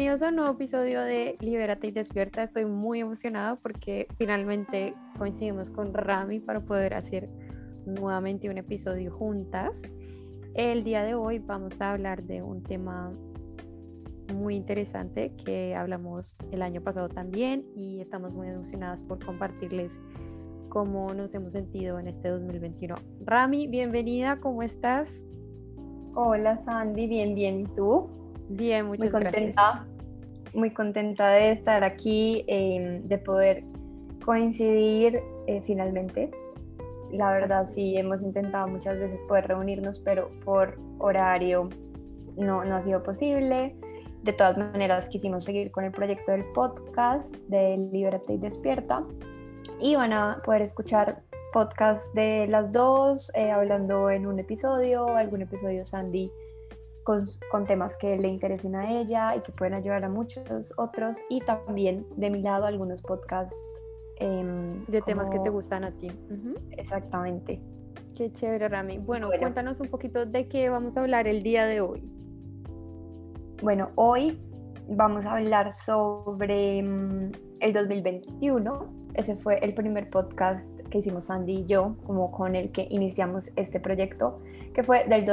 Bienvenidos 0.00 0.26
a 0.26 0.30
un 0.30 0.36
nuevo 0.36 0.52
episodio 0.52 1.02
de 1.02 1.36
Libérate 1.40 1.88
y 1.88 1.90
Despierta. 1.90 2.44
Estoy 2.44 2.64
muy 2.64 3.00
emocionada 3.00 3.56
porque 3.56 4.08
finalmente 4.16 4.94
coincidimos 5.18 5.68
con 5.68 5.92
Rami 5.92 6.40
para 6.40 6.60
poder 6.60 6.94
hacer 6.94 7.28
nuevamente 7.84 8.48
un 8.48 8.56
episodio 8.56 9.12
juntas. 9.12 9.70
El 10.54 10.84
día 10.84 11.04
de 11.04 11.14
hoy 11.14 11.38
vamos 11.38 11.78
a 11.82 11.92
hablar 11.92 12.22
de 12.22 12.40
un 12.40 12.62
tema 12.62 13.12
muy 14.34 14.56
interesante 14.56 15.34
que 15.44 15.74
hablamos 15.74 16.38
el 16.50 16.62
año 16.62 16.80
pasado 16.80 17.10
también 17.10 17.66
y 17.76 18.00
estamos 18.00 18.32
muy 18.32 18.48
emocionadas 18.48 19.02
por 19.02 19.22
compartirles 19.22 19.92
cómo 20.70 21.12
nos 21.12 21.34
hemos 21.34 21.52
sentido 21.52 21.98
en 21.98 22.08
este 22.08 22.30
2021. 22.30 22.94
Rami, 23.26 23.66
bienvenida, 23.66 24.40
¿cómo 24.40 24.62
estás? 24.62 25.10
Hola 26.14 26.56
Sandy, 26.56 27.06
bien, 27.06 27.34
bien, 27.34 27.60
¿y 27.60 27.64
tú? 27.76 28.08
Bien, 28.52 28.86
muchas 28.86 29.12
muy 29.12 29.22
contenta, 29.22 29.86
Muy 30.54 30.70
contenta 30.70 31.28
de 31.28 31.52
estar 31.52 31.84
aquí, 31.84 32.44
em, 32.48 33.02
de 33.06 33.18
poder 33.18 33.64
coincidir 34.24 35.22
eh, 35.46 35.60
finalmente. 35.62 36.30
La 37.12 37.32
verdad 37.32 37.68
sí, 37.68 37.96
hemos 37.96 38.22
intentado 38.22 38.68
muchas 38.68 38.98
veces 38.98 39.20
poder 39.28 39.48
reunirnos, 39.48 39.98
pero 40.00 40.30
por 40.44 40.78
horario 40.98 41.68
no, 42.36 42.64
no 42.64 42.76
ha 42.76 42.82
sido 42.82 43.02
posible. 43.02 43.74
De 44.22 44.32
todas 44.32 44.58
maneras, 44.58 45.08
quisimos 45.08 45.44
seguir 45.44 45.70
con 45.70 45.84
el 45.84 45.92
proyecto 45.92 46.32
del 46.32 46.44
podcast 46.52 47.34
de 47.48 47.76
Libérate 47.92 48.34
y 48.34 48.38
Despierta 48.38 49.04
y 49.80 49.96
van 49.96 50.12
a 50.12 50.42
poder 50.44 50.62
escuchar 50.62 51.22
podcast 51.52 52.14
de 52.14 52.46
las 52.46 52.70
dos, 52.70 53.32
eh, 53.34 53.50
hablando 53.50 54.10
en 54.10 54.26
un 54.26 54.38
episodio, 54.38 55.16
algún 55.16 55.42
episodio 55.42 55.84
Sandy 55.84 56.30
con, 57.04 57.22
con, 57.50 57.66
temas 57.66 57.96
que 57.96 58.16
le 58.16 58.28
interesen 58.28 58.74
a 58.76 58.90
ella 58.90 59.34
y 59.36 59.40
que 59.40 59.52
pueden 59.52 59.74
ayudar 59.74 60.04
a 60.04 60.08
muchos 60.08 60.74
otros, 60.76 61.18
y 61.28 61.40
también 61.40 62.06
de 62.16 62.30
mi 62.30 62.42
lado 62.42 62.66
algunos 62.66 63.02
podcasts. 63.02 63.56
Em, 64.16 64.84
de 64.84 65.00
temas 65.00 65.30
que 65.30 65.38
te 65.38 65.48
gustan 65.48 65.82
a 65.82 65.92
ti. 65.92 66.08
Exactamente. 66.72 67.58
Qué 68.14 68.30
chévere, 68.30 68.68
Rami. 68.68 68.98
Bueno, 68.98 69.28
bueno, 69.28 69.40
cuéntanos 69.40 69.80
un 69.80 69.88
poquito 69.88 70.26
de 70.26 70.46
qué 70.46 70.68
vamos 70.68 70.94
a 70.94 71.00
hablar 71.00 71.26
el 71.26 71.42
día 71.42 71.64
de 71.64 71.80
hoy. 71.80 72.02
Bueno, 73.62 73.92
hoy 73.94 74.38
vamos 74.88 75.24
a 75.24 75.36
hablar 75.36 75.72
sobre 75.72 76.82
mm, 76.82 77.32
el 77.60 77.72
2021 77.72 79.00
ese 79.14 79.36
fue 79.36 79.58
el 79.58 79.74
primer 79.74 80.08
podcast 80.08 80.80
que 80.88 80.98
hicimos 80.98 81.26
Sandy 81.26 81.58
y 81.58 81.66
yo, 81.66 81.96
como 82.04 82.30
con 82.30 82.54
el 82.54 82.70
que 82.70 82.86
iniciamos 82.90 83.50
este 83.56 83.80
proyecto, 83.80 84.40
que 84.72 84.84
fue 84.84 85.06
del 85.08 85.24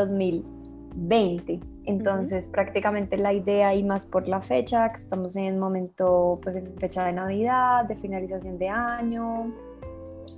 2020. 0.97 1.59
Entonces, 1.85 2.47
prácticamente 2.47 3.17
la 3.17 3.33
idea 3.33 3.73
y 3.75 3.83
más 3.83 4.05
por 4.05 4.27
la 4.27 4.41
fecha, 4.41 4.91
que 4.91 4.97
estamos 4.97 5.35
en 5.35 5.57
momento, 5.57 6.39
pues 6.43 6.55
en 6.55 6.75
fecha 6.77 7.05
de 7.05 7.13
Navidad, 7.13 7.85
de 7.85 7.95
finalización 7.95 8.57
de 8.57 8.69
año, 8.69 9.53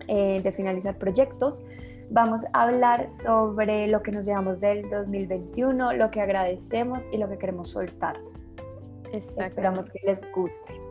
eh, 0.08 0.42
de 0.42 0.52
finalizar 0.52 0.98
proyectos, 0.98 1.64
vamos 2.12 2.46
a 2.54 2.64
hablar 2.64 3.10
sobre 3.12 3.88
lo 3.88 4.04
que 4.04 4.12
nos 4.12 4.26
llevamos 4.26 4.60
del 4.60 4.90
2021, 4.90 5.94
lo 5.94 6.12
que 6.12 6.22
agradecemos 6.22 7.04
y 7.12 7.18
lo 7.18 7.30
que 7.30 7.38
queremos 7.38 7.70
soltar. 7.70 8.18
Esperamos 9.38 9.90
que 9.90 10.00
les 10.06 10.22
guste 10.32 10.90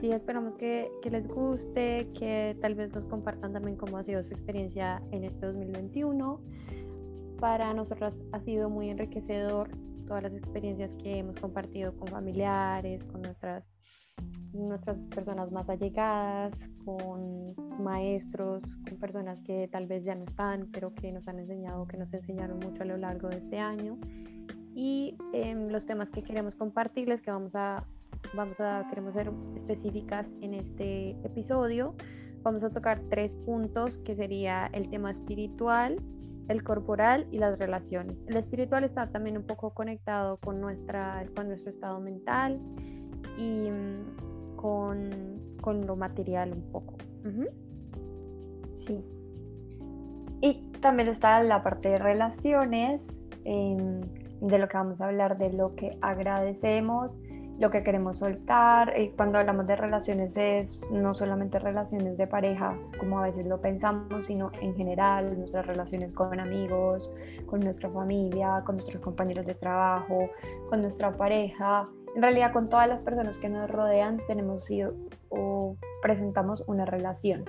sí, 0.00 0.12
esperamos 0.12 0.54
que, 0.54 0.90
que, 1.02 1.10
les 1.10 1.26
guste, 1.28 2.08
que 2.18 2.56
tal 2.60 2.74
vez 2.74 2.92
nos 2.92 3.04
compartan 3.04 3.52
también 3.52 3.76
cómo 3.76 3.98
ha 3.98 4.02
sido 4.02 4.22
su 4.22 4.32
experiencia 4.32 5.02
en 5.10 5.24
este 5.24 5.46
2021. 5.46 6.40
Para 7.40 7.72
nosotras 7.74 8.14
ha 8.32 8.40
sido 8.40 8.68
muy 8.68 8.90
enriquecedor 8.90 9.70
todas 10.06 10.22
las 10.24 10.32
experiencias 10.32 10.90
que 11.02 11.18
hemos 11.18 11.36
compartido 11.36 11.94
con 11.96 12.08
familiares, 12.08 13.04
con 13.04 13.22
nuestras, 13.22 13.64
nuestras 14.52 14.98
personas 15.14 15.52
más 15.52 15.68
allegadas, 15.68 16.52
con 16.84 17.54
maestros, 17.82 18.64
con 18.88 18.98
personas 18.98 19.40
que 19.42 19.68
tal 19.68 19.86
vez 19.86 20.04
ya 20.04 20.14
no 20.14 20.24
están, 20.24 20.68
pero 20.72 20.92
que 20.94 21.12
nos 21.12 21.28
han 21.28 21.38
enseñado, 21.38 21.86
que 21.86 21.96
nos 21.96 22.12
enseñaron 22.12 22.58
mucho 22.58 22.82
a 22.82 22.86
lo 22.86 22.96
largo 22.96 23.28
de 23.28 23.36
este 23.36 23.58
año. 23.58 23.98
Y 24.74 25.16
em, 25.32 25.68
los 25.68 25.86
temas 25.86 26.10
que 26.10 26.22
queremos 26.22 26.56
compartirles, 26.56 27.20
que 27.20 27.30
vamos 27.30 27.54
a 27.54 27.84
vamos 28.34 28.58
a, 28.60 28.86
queremos 28.88 29.14
ser 29.14 29.30
específicas 29.56 30.26
en 30.40 30.54
este 30.54 31.10
episodio. 31.24 31.94
Vamos 32.42 32.62
a 32.62 32.70
tocar 32.70 33.00
tres 33.10 33.34
puntos 33.46 33.98
que 33.98 34.14
sería 34.14 34.66
el 34.72 34.88
tema 34.90 35.10
espiritual, 35.10 36.00
el 36.48 36.62
corporal 36.64 37.26
y 37.30 37.38
las 37.38 37.58
relaciones. 37.58 38.16
El 38.26 38.36
espiritual 38.36 38.84
está 38.84 39.10
también 39.10 39.36
un 39.36 39.44
poco 39.44 39.70
conectado 39.70 40.38
con, 40.38 40.60
nuestra, 40.60 41.24
con 41.36 41.48
nuestro 41.48 41.70
estado 41.70 42.00
mental 42.00 42.60
y 43.36 43.70
mm, 43.70 44.56
con, 44.56 45.56
con 45.60 45.86
lo 45.86 45.96
material 45.96 46.52
un 46.52 46.72
poco. 46.72 46.96
Sí. 48.72 49.04
Y 50.40 50.70
también 50.80 51.08
está 51.08 51.42
la 51.42 51.62
parte 51.62 51.90
de 51.90 51.98
relaciones, 51.98 53.18
de 53.44 54.58
lo 54.58 54.68
que 54.68 54.76
vamos 54.76 55.00
a 55.00 55.06
hablar, 55.06 55.36
de 55.38 55.52
lo 55.52 55.74
que 55.74 55.98
agradecemos 56.00 57.16
lo 57.58 57.70
que 57.70 57.82
queremos 57.82 58.18
soltar. 58.18 58.94
y 58.98 59.10
cuando 59.10 59.38
hablamos 59.38 59.66
de 59.66 59.76
relaciones 59.76 60.36
es 60.36 60.88
no 60.90 61.14
solamente 61.14 61.58
relaciones 61.58 62.16
de 62.16 62.26
pareja, 62.26 62.76
como 62.98 63.18
a 63.18 63.22
veces 63.22 63.46
lo 63.46 63.60
pensamos, 63.60 64.26
sino 64.26 64.50
en 64.60 64.74
general, 64.76 65.36
nuestras 65.36 65.66
relaciones 65.66 66.12
con 66.12 66.38
amigos, 66.38 67.14
con 67.46 67.60
nuestra 67.60 67.90
familia, 67.90 68.62
con 68.64 68.76
nuestros 68.76 69.02
compañeros 69.02 69.44
de 69.44 69.54
trabajo, 69.54 70.30
con 70.68 70.80
nuestra 70.82 71.16
pareja. 71.16 71.88
En 72.14 72.22
realidad 72.22 72.52
con 72.52 72.68
todas 72.68 72.88
las 72.88 73.02
personas 73.02 73.38
que 73.38 73.48
nos 73.48 73.68
rodean 73.68 74.20
tenemos 74.28 74.68
o 75.30 75.76
presentamos 76.00 76.64
una 76.68 76.84
relación. 76.84 77.44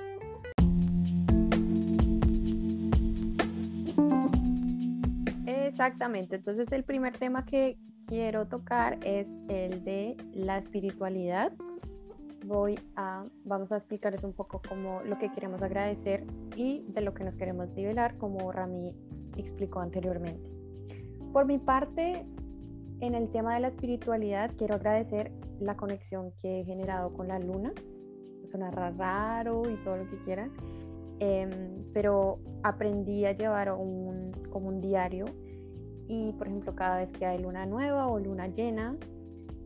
Exactamente, 5.46 6.36
entonces 6.36 6.70
el 6.72 6.84
primer 6.84 7.18
tema 7.18 7.46
que 7.46 7.78
quiero 8.10 8.48
tocar 8.48 8.98
es 9.06 9.28
el 9.50 9.84
de 9.84 10.18
la 10.34 10.58
espiritualidad. 10.58 11.54
Voy 12.44 12.80
a, 12.96 13.26
vamos 13.46 13.72
a 13.72 13.78
explicarles 13.78 14.24
un 14.24 14.34
poco 14.34 14.62
como 14.68 15.02
lo 15.04 15.20
que 15.20 15.32
queremos 15.32 15.62
agradecer 15.62 16.26
y 16.56 16.84
de 16.88 17.02
lo 17.02 17.14
que 17.14 17.24
nos 17.24 17.36
queremos 17.36 17.70
nivelar, 17.76 18.18
como 18.18 18.52
Rami 18.52 18.96
explicó 19.38 19.80
anteriormente. 19.82 20.52
Por 21.32 21.46
mi 21.46 21.60
parte, 21.60 22.26
en 23.02 23.14
el 23.14 23.30
tema 23.30 23.54
de 23.54 23.60
la 23.60 23.68
espiritualidad, 23.68 24.52
quiero 24.58 24.76
agradecer 24.76 25.32
la 25.60 25.78
conexión 25.78 26.32
que 26.42 26.62
he 26.62 26.66
generado 26.66 27.14
con 27.14 27.28
la 27.28 27.38
luna. 27.38 27.72
Suena 28.46 28.72
raro 28.72 29.70
y 29.70 29.76
todo 29.84 29.98
lo 29.98 30.10
que 30.10 30.18
quieran, 30.24 30.52
em, 31.20 31.84
pero 31.94 32.40
aprendí 32.64 33.26
a 33.26 33.34
llevar 33.34 33.72
un, 33.74 34.32
como 34.50 34.70
un 34.70 34.82
diario 34.82 35.26
y 36.10 36.34
por 36.34 36.48
ejemplo 36.48 36.76
cada 36.76 36.98
vez 36.98 37.12
que 37.12 37.26
hay 37.26 37.38
luna 37.38 37.66
nueva 37.66 38.08
o 38.08 38.20
luna 38.20 38.48
llena 38.48 38.98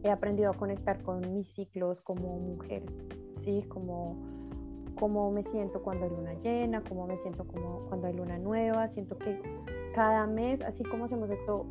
he 0.04 0.12
aprendido 0.12 0.52
a 0.52 0.54
conectar 0.54 1.02
con 1.02 1.34
mis 1.34 1.48
ciclos 1.54 2.02
como 2.02 2.38
mujer, 2.38 2.84
¿sí? 3.38 3.64
Como 3.70 4.18
cómo 5.00 5.32
me 5.32 5.42
siento 5.44 5.82
cuando 5.82 6.06
hay 6.06 6.12
luna 6.12 6.34
llena, 6.44 6.84
cómo 6.84 7.08
me 7.08 7.18
siento 7.20 7.48
como 7.48 7.86
cuando 7.88 8.08
hay 8.08 8.14
luna 8.14 8.38
nueva, 8.38 8.90
siento 8.90 9.18
que 9.18 9.42
cada 9.96 10.28
mes, 10.28 10.62
así 10.62 10.84
como 10.84 11.06
hacemos 11.06 11.30
esto 11.30 11.66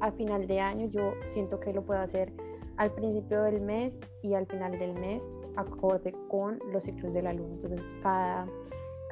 a 0.00 0.12
final 0.12 0.46
de 0.46 0.60
año, 0.60 0.86
yo 0.86 1.12
siento 1.32 1.58
que 1.58 1.72
lo 1.72 1.82
puedo 1.82 2.00
hacer 2.00 2.32
al 2.76 2.92
principio 2.92 3.42
del 3.42 3.60
mes 3.60 3.92
y 4.22 4.34
al 4.34 4.46
final 4.46 4.78
del 4.78 4.94
mes 4.94 5.20
acorde 5.56 6.14
con 6.28 6.60
los 6.72 6.84
ciclos 6.84 7.12
de 7.12 7.22
la 7.22 7.32
luna. 7.32 7.54
Entonces, 7.54 7.80
cada 8.02 8.46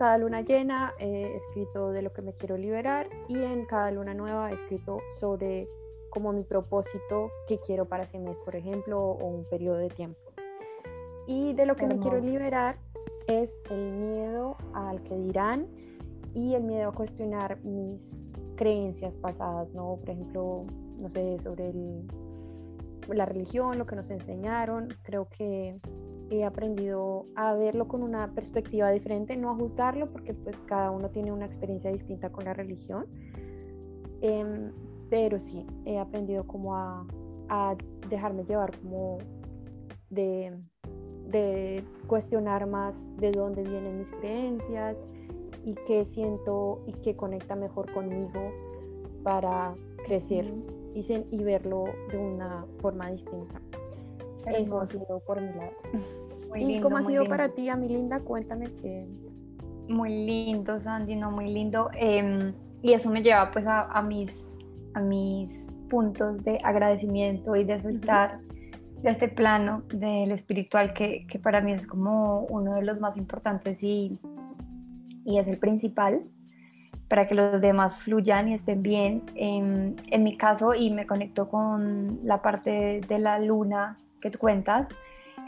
cada 0.00 0.16
luna 0.16 0.40
llena 0.40 0.94
he 0.98 1.36
escrito 1.36 1.92
de 1.92 2.00
lo 2.00 2.10
que 2.10 2.22
me 2.22 2.32
quiero 2.32 2.56
liberar 2.56 3.10
y 3.28 3.44
en 3.44 3.66
cada 3.66 3.90
luna 3.90 4.14
nueva 4.14 4.50
he 4.50 4.54
escrito 4.54 5.02
sobre 5.18 5.68
como 6.08 6.32
mi 6.32 6.42
propósito 6.42 7.30
que 7.46 7.58
quiero 7.58 7.84
para 7.84 8.04
ese 8.04 8.18
mes, 8.18 8.38
por 8.38 8.56
ejemplo, 8.56 8.98
o 8.98 9.26
un 9.26 9.44
periodo 9.44 9.76
de 9.76 9.90
tiempo. 9.90 10.18
Y 11.26 11.52
de 11.52 11.66
lo 11.66 11.76
que 11.76 11.86
me 11.86 11.98
quiero 11.98 12.18
liberar 12.18 12.78
es 13.26 13.50
el 13.68 13.92
miedo 13.92 14.56
al 14.72 15.02
que 15.02 15.18
dirán 15.18 15.66
y 16.32 16.54
el 16.54 16.62
miedo 16.62 16.88
a 16.88 16.92
cuestionar 16.94 17.62
mis 17.62 18.00
creencias 18.56 19.12
pasadas, 19.16 19.68
¿no? 19.74 19.96
Por 19.96 20.08
ejemplo, 20.08 20.64
no 20.96 21.10
sé, 21.10 21.38
sobre 21.40 21.74
la 23.06 23.26
religión, 23.26 23.76
lo 23.76 23.84
que 23.84 23.96
nos 23.96 24.08
enseñaron. 24.08 24.88
Creo 25.02 25.28
que 25.28 25.78
he 26.30 26.44
aprendido 26.44 27.26
a 27.34 27.54
verlo 27.54 27.88
con 27.88 28.02
una 28.02 28.32
perspectiva 28.32 28.90
diferente, 28.90 29.36
no 29.36 29.50
a 29.50 29.54
juzgarlo 29.56 30.10
porque 30.10 30.32
pues 30.32 30.56
cada 30.66 30.92
uno 30.92 31.10
tiene 31.10 31.32
una 31.32 31.46
experiencia 31.46 31.90
distinta 31.90 32.30
con 32.30 32.44
la 32.44 32.54
religión, 32.54 33.06
em, 34.20 34.70
pero 35.10 35.40
sí, 35.40 35.66
he 35.84 35.98
aprendido 35.98 36.46
como 36.46 36.76
a, 36.76 37.06
dejarme 38.08 38.44
llevar 38.44 38.78
como 38.78 39.18
de, 40.08 40.56
de, 41.26 41.84
cuestionar 42.06 42.68
más 42.68 42.94
de 43.16 43.32
dónde 43.32 43.64
vienen 43.64 43.98
mis 43.98 44.10
creencias 44.20 44.96
y 45.64 45.74
qué 45.86 46.04
siento 46.04 46.80
y 46.86 46.92
qué 47.02 47.16
conecta 47.16 47.56
mejor 47.56 47.92
conmigo 47.92 48.52
para 49.24 49.74
crecer 50.06 50.54
y, 50.94 51.04
y 51.30 51.42
verlo 51.42 51.86
de 52.12 52.18
una 52.18 52.64
forma 52.80 53.10
distinta. 53.10 53.60
Eso 54.46 54.80
ha 54.80 54.86
sido 54.86 55.20
por 55.26 55.40
mi 55.40 55.48
lado. 55.54 55.72
Muy 56.48 56.62
¿Y 56.62 56.66
lindo, 56.66 56.82
cómo 56.82 56.96
ha 56.96 57.02
sido 57.02 57.22
lindo. 57.22 57.30
para 57.30 57.48
ti, 57.50 57.68
a 57.68 57.76
mi 57.76 57.88
linda? 57.88 58.20
Cuéntame 58.20 58.66
que... 58.66 59.06
Muy 59.88 60.10
lindo, 60.24 60.78
Sandy, 60.78 61.16
no, 61.16 61.30
muy 61.30 61.52
lindo. 61.52 61.90
Em, 61.94 62.52
y 62.82 62.92
eso 62.92 63.10
me 63.10 63.22
lleva 63.22 63.50
pues 63.50 63.66
a, 63.66 63.82
a 63.82 64.02
mis, 64.02 64.56
a 64.94 65.00
mis 65.00 65.66
puntos 65.88 66.44
de 66.44 66.58
agradecimiento 66.62 67.56
y 67.56 67.64
de 67.64 67.82
soltar 67.82 68.40
de 69.02 69.10
este 69.10 69.28
plano 69.28 69.82
del 69.92 70.30
espiritual 70.32 70.92
que, 70.92 71.26
que 71.26 71.38
para 71.38 71.60
mí 71.60 71.72
es 71.72 71.86
como 71.86 72.40
uno 72.50 72.74
de 72.74 72.82
los 72.82 73.00
más 73.00 73.16
importantes 73.16 73.82
y, 73.82 74.18
y 75.24 75.38
es 75.38 75.48
el 75.48 75.58
principal 75.58 76.22
para 77.08 77.26
que 77.26 77.34
los 77.34 77.60
demás 77.60 78.00
fluyan 78.02 78.48
y 78.48 78.54
estén 78.54 78.82
bien. 78.82 79.24
En, 79.34 79.96
en 80.10 80.22
mi 80.22 80.36
caso, 80.36 80.74
y 80.74 80.90
me 80.90 81.06
conecto 81.06 81.48
con 81.48 82.20
la 82.22 82.40
parte 82.40 83.00
de 83.00 83.18
la 83.18 83.40
luna 83.40 83.98
que 84.20 84.30
tú 84.30 84.38
cuentas, 84.38 84.88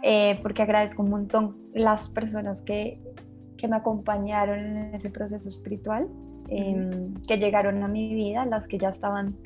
eh, 0.03 0.39
porque 0.43 0.63
agradezco 0.63 1.03
un 1.03 1.11
montón 1.11 1.57
las 1.75 2.09
personas 2.09 2.63
que, 2.63 3.01
que 3.57 3.69
me 3.69 3.77
acompañaron 3.77 4.59
en 4.59 4.95
ese 4.95 5.11
proceso 5.11 5.49
espiritual, 5.49 6.09
eh, 6.49 7.09
que 7.29 7.39
llegaron 7.39 7.83
a 7.83 7.89
mi 7.89 8.13
vida, 8.15 8.45
las 8.45 8.67
que 8.67 8.79
ya 8.79 8.89
estaban 8.89 9.37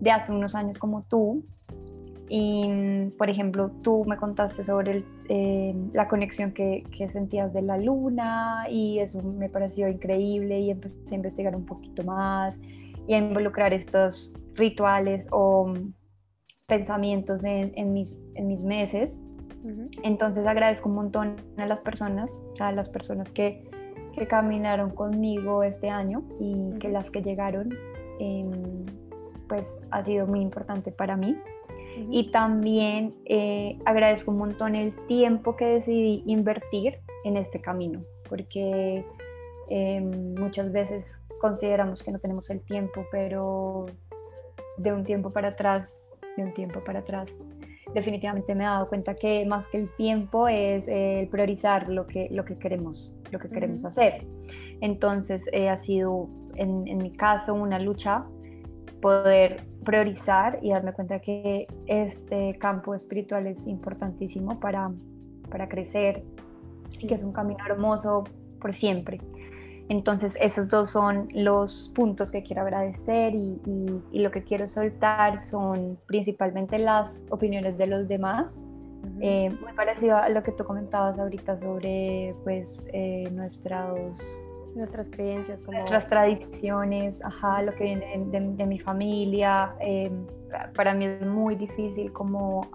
de 0.00 0.10
hace 0.10 0.32
unos 0.32 0.54
años 0.54 0.78
como 0.78 1.02
tú. 1.02 1.44
Y, 2.28 3.10
por 3.18 3.28
ejemplo, 3.28 3.72
tú 3.82 4.04
me 4.04 4.16
contaste 4.16 4.62
sobre 4.62 4.92
el, 4.92 5.04
eh, 5.28 5.74
la 5.92 6.06
conexión 6.06 6.52
que, 6.52 6.84
que, 6.96 7.08
sentías 7.08 7.52
de 7.52 7.62
la 7.62 7.76
luna 7.76 8.66
y 8.70 9.00
eso 9.00 9.20
me 9.20 9.48
pareció 9.48 9.88
increíble 9.88 10.60
y 10.60 10.70
empecé 10.70 11.00
a 11.10 11.14
investigar 11.14 11.56
un 11.56 11.66
poquito 11.66 12.04
más 12.04 12.60
y 13.08 13.14
a 13.14 13.18
involucrar 13.18 13.72
estos 13.72 14.36
rituales 14.54 15.26
o 15.32 15.72
pensamientos 16.70 17.44
en, 17.44 17.72
en 17.74 17.92
mis, 17.92 18.22
en 18.36 18.46
mis 18.46 18.62
meses. 18.62 19.20
Entonces 20.02 20.46
agradezco 20.46 20.88
un 20.88 20.94
montón 20.94 21.36
a 21.58 21.66
las 21.66 21.80
personas, 21.80 22.30
a 22.60 22.72
las 22.72 22.88
personas 22.88 23.30
que, 23.30 23.68
que 24.14 24.26
caminaron 24.26 24.90
conmigo 24.90 25.62
este 25.62 25.90
año 25.90 26.22
y 26.38 26.54
uh 26.54 26.56
-huh. 26.56 26.78
que 26.78 26.88
las 26.88 27.10
que 27.10 27.20
llegaron, 27.20 27.68
eh, 28.20 28.48
pues 29.48 29.66
ha 29.90 30.02
sido 30.02 30.26
muy 30.26 30.40
importante 30.40 30.92
para 30.92 31.14
mí. 31.16 31.32
Uh 31.32 32.00
-huh. 32.00 32.06
Y 32.10 32.30
también 32.30 33.14
eh, 33.26 33.78
agradezco 33.84 34.30
un 34.30 34.38
montón 34.38 34.74
el 34.76 34.92
tiempo 35.06 35.56
que 35.56 35.66
decidí 35.66 36.22
invertir 36.24 36.94
en 37.24 37.36
este 37.36 37.60
camino, 37.60 38.00
porque 38.30 39.04
eh, 39.68 40.00
muchas 40.00 40.72
veces 40.72 41.20
consideramos 41.38 42.02
que 42.02 42.12
no 42.12 42.18
tenemos 42.18 42.48
el 42.48 42.60
tiempo, 42.62 43.04
pero 43.12 43.86
de 44.78 44.90
un 44.92 45.04
tiempo 45.04 45.28
para 45.30 45.48
atrás, 45.48 46.02
de 46.36 46.44
un 46.44 46.54
tiempo 46.54 46.82
para 46.84 47.00
atrás, 47.00 47.28
definitivamente 47.94 48.54
me 48.54 48.64
he 48.64 48.66
dado 48.66 48.88
cuenta 48.88 49.14
que 49.14 49.44
más 49.46 49.66
que 49.68 49.78
el 49.78 49.94
tiempo 49.96 50.48
es 50.48 50.86
el 50.88 51.28
priorizar 51.28 51.88
lo 51.88 52.06
que, 52.06 52.28
lo 52.30 52.44
que 52.44 52.58
queremos, 52.58 53.18
lo 53.30 53.38
que 53.38 53.48
queremos 53.48 53.82
uh 53.82 53.86
-huh. 53.86 53.88
hacer. 53.88 54.26
Entonces 54.80 55.44
eh, 55.52 55.68
ha 55.68 55.76
sido 55.76 56.28
en, 56.54 56.86
en, 56.86 56.98
mi 56.98 57.12
caso 57.12 57.54
una 57.54 57.78
lucha 57.78 58.24
poder 59.00 59.62
priorizar 59.84 60.58
y 60.62 60.70
darme 60.70 60.92
cuenta 60.92 61.20
que 61.20 61.66
este 61.86 62.56
campo 62.58 62.94
espiritual 62.94 63.46
es 63.46 63.66
importantísimo 63.66 64.60
para, 64.60 64.90
para 65.50 65.68
crecer 65.68 66.22
y 66.98 67.06
que 67.06 67.14
es 67.14 67.22
un 67.22 67.32
camino 67.32 67.64
hermoso 67.66 68.24
por 68.60 68.74
siempre. 68.74 69.20
Entonces 69.90 70.36
esos 70.40 70.68
dos 70.68 70.90
son 70.90 71.28
los 71.34 71.92
puntos 71.96 72.30
que 72.30 72.44
quiero 72.44 72.62
agradecer 72.62 73.34
y, 73.34 73.60
y, 73.66 74.02
y 74.12 74.18
lo 74.22 74.30
que 74.30 74.44
quiero 74.44 74.68
soltar 74.68 75.40
son 75.40 75.98
principalmente 76.06 76.78
las 76.78 77.24
opiniones 77.28 77.76
de 77.76 77.86
los 77.88 78.06
demás. 78.06 78.62
Uh 78.62 79.06
-huh. 79.06 79.18
eh, 79.20 79.50
muy 79.50 79.72
parecido 79.74 80.16
a 80.16 80.28
lo 80.28 80.42
que 80.44 80.52
tú 80.52 80.62
comentabas 80.64 81.18
ahorita 81.18 81.56
sobre 81.56 82.36
pues 82.44 82.86
eh, 82.92 83.28
nuestras 83.32 84.20
nuestras 84.76 85.08
creencias, 85.10 85.58
como... 85.64 85.76
nuestras 85.78 86.06
tradiciones, 86.08 87.24
ajá, 87.24 87.60
lo 87.62 87.72
que 87.74 87.82
viene 87.82 88.06
de, 88.30 88.40
de, 88.40 88.56
de 88.58 88.66
mi 88.66 88.78
familia. 88.78 89.74
Eh, 89.80 90.12
para 90.76 90.94
mí 90.94 91.06
es 91.06 91.26
muy 91.26 91.56
difícil 91.56 92.12
como 92.12 92.68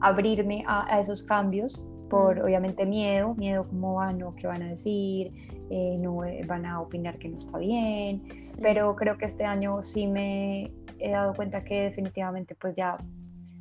abrirme 0.00 0.64
a, 0.66 0.84
a 0.92 1.00
esos 1.00 1.22
cambios 1.22 1.88
por 2.10 2.36
-huh. 2.36 2.44
obviamente 2.44 2.84
miedo, 2.84 3.34
miedo 3.34 3.66
como, 3.66 4.00
ah, 4.02 4.12
no, 4.12 4.34
¿qué 4.34 4.46
van 4.46 4.62
a 4.62 4.68
decir? 4.68 5.32
Eh, 5.70 5.96
no 5.98 6.24
eh, 6.24 6.42
van 6.46 6.66
a 6.66 6.80
opinar 6.80 7.18
que 7.18 7.28
no 7.28 7.38
está 7.38 7.58
bien, 7.58 8.22
sí. 8.28 8.52
pero 8.60 8.94
creo 8.96 9.16
que 9.16 9.26
este 9.26 9.44
año 9.44 9.82
sí 9.82 10.06
me 10.06 10.72
he 10.98 11.10
dado 11.12 11.32
cuenta 11.34 11.64
que 11.64 11.82
definitivamente 11.84 12.54
pues 12.54 12.74
ya 12.76 12.98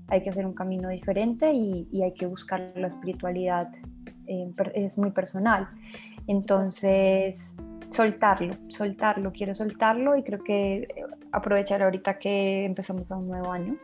hay 0.08 0.22
que 0.24 0.32
hacer 0.32 0.46
un 0.46 0.54
camino 0.54 0.90
diferente 0.90 1.54
y, 1.54 1.88
y 1.92 2.02
hay 2.02 2.14
que 2.14 2.26
buscar 2.26 2.74
la 2.76 2.88
espiritualidad, 2.88 3.70
eh, 4.28 4.52
es 4.74 4.98
muy 4.98 5.12
personal. 5.12 5.70
Entonces, 6.28 7.54
soltarlo, 7.92 8.56
soltarlo, 8.68 9.32
quiero 9.32 9.56
soltarlo 9.56 10.16
y 10.16 10.24
creo 10.24 10.44
que 10.44 10.88
aprovechar 11.32 11.84
ahorita 11.84 12.20
que 12.20 12.66
empezamos 12.66 13.12
a 13.12 13.18
un 13.18 13.28
nuevo 13.28 13.52
año. 13.52 13.78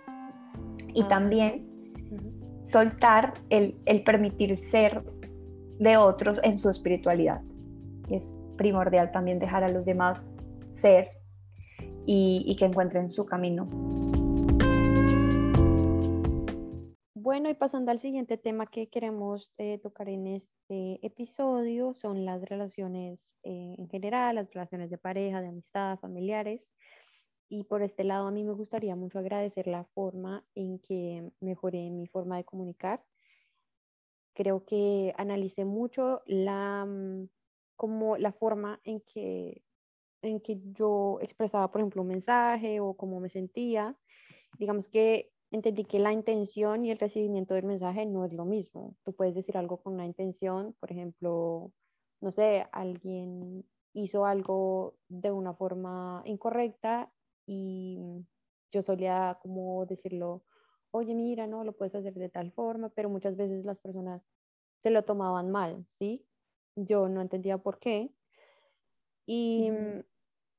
Y 0.93 1.03
ah. 1.03 1.07
también. 1.07 1.74
Soltar 2.65 3.35
el, 3.49 3.77
el 3.85 4.03
permitir 4.03 4.57
ser 4.57 5.03
de 5.79 5.97
otros 5.97 6.41
en 6.43 6.57
su 6.57 6.69
espiritualidad 6.69 7.41
es 8.09 8.31
primordial 8.57 9.11
también 9.11 9.39
dejar 9.39 9.63
a 9.63 9.69
los 9.69 9.85
demás 9.85 10.31
ser 10.71 11.09
y, 12.05 12.43
y, 12.45 12.55
que 12.55 12.65
encuentren 12.65 13.09
su 13.09 13.25
camino. 13.25 13.67
Bueno, 17.15 17.49
y 17.49 17.55
pasando 17.55 17.91
al 17.91 17.99
siguiente 18.01 18.37
tema 18.37 18.67
que 18.67 18.87
queremos 18.87 19.51
eh, 19.57 19.79
tocar 19.79 20.09
en 20.09 20.27
este 20.27 21.05
episodio, 21.05 21.93
son 21.93 22.25
las 22.25 22.41
relaciones 22.43 23.19
eh, 23.43 23.75
en 23.77 23.89
general, 23.89 24.35
las 24.35 24.51
relaciones 24.53 24.89
de 24.89 24.97
pareja, 24.97 25.41
de 25.41 25.47
amistad, 25.47 25.97
familiares. 25.99 26.61
Y 27.49 27.63
por 27.63 27.83
este 27.83 28.03
lado, 28.03 28.27
a 28.27 28.31
mí 28.31 28.43
me 28.43 28.53
gustaría 28.53 28.95
mucho 28.95 29.19
agradecer 29.19 29.67
la 29.67 29.83
forma 29.83 30.45
en 30.55 30.79
que 30.79 31.31
mejoré 31.39 31.89
mi 31.91 32.07
forma 32.07 32.37
de 32.37 32.43
comunicar. 32.43 33.03
Creo 34.33 34.65
que 34.65 35.13
analicé 35.17 35.63
mucho 35.63 36.21
la 36.25 36.87
como 37.75 38.17
la 38.17 38.31
forma 38.31 38.79
en 38.83 39.01
que, 39.01 39.63
en 40.21 40.39
que 40.39 40.59
yo 40.71 41.19
expresaba, 41.21 41.71
por 41.71 41.81
ejemplo, 41.81 42.01
un 42.01 42.07
mensaje 42.07 42.79
o 42.79 42.95
cómo 42.95 43.19
me 43.19 43.29
sentía. 43.29 43.95
Digamos 44.57 44.87
que 44.87 45.31
entendí 45.51 45.85
que 45.85 45.99
la 45.99 46.13
intención 46.13 46.85
y 46.85 46.91
el 46.91 46.99
recibimiento 46.99 47.53
del 47.53 47.65
mensaje 47.65 48.05
no 48.05 48.25
es 48.25 48.33
lo 48.33 48.45
mismo. 48.45 48.95
Tú 49.03 49.13
puedes 49.13 49.35
decir 49.35 49.57
algo 49.57 49.77
con 49.77 49.93
una 49.93 50.05
intención, 50.05 50.75
por 50.79 50.91
ejemplo, 50.91 51.71
no 52.21 52.31
sé, 52.31 52.65
alguien 52.71 53.65
hizo 53.93 54.25
algo 54.25 54.95
de 55.07 55.31
una 55.31 55.53
forma 55.53 56.21
incorrecta 56.25 57.11
y 57.47 58.25
yo 58.71 58.81
solía 58.83 59.39
como 59.41 59.85
decirlo, 59.85 60.45
oye, 60.91 61.15
mira, 61.15 61.47
no, 61.47 61.63
lo 61.63 61.73
puedes 61.77 61.95
hacer 61.95 62.13
de 62.15 62.29
tal 62.29 62.51
forma, 62.53 62.89
pero 62.89 63.09
muchas 63.09 63.35
veces 63.37 63.65
las 63.65 63.79
personas 63.79 64.23
se 64.83 64.89
lo 64.91 65.03
tomaban 65.05 65.51
mal, 65.51 65.87
¿sí? 65.99 66.27
yo 66.75 67.09
no 67.09 67.21
entendía 67.21 67.57
por 67.59 67.79
qué. 67.79 68.15
Y, 69.27 69.69
-huh. 69.69 70.05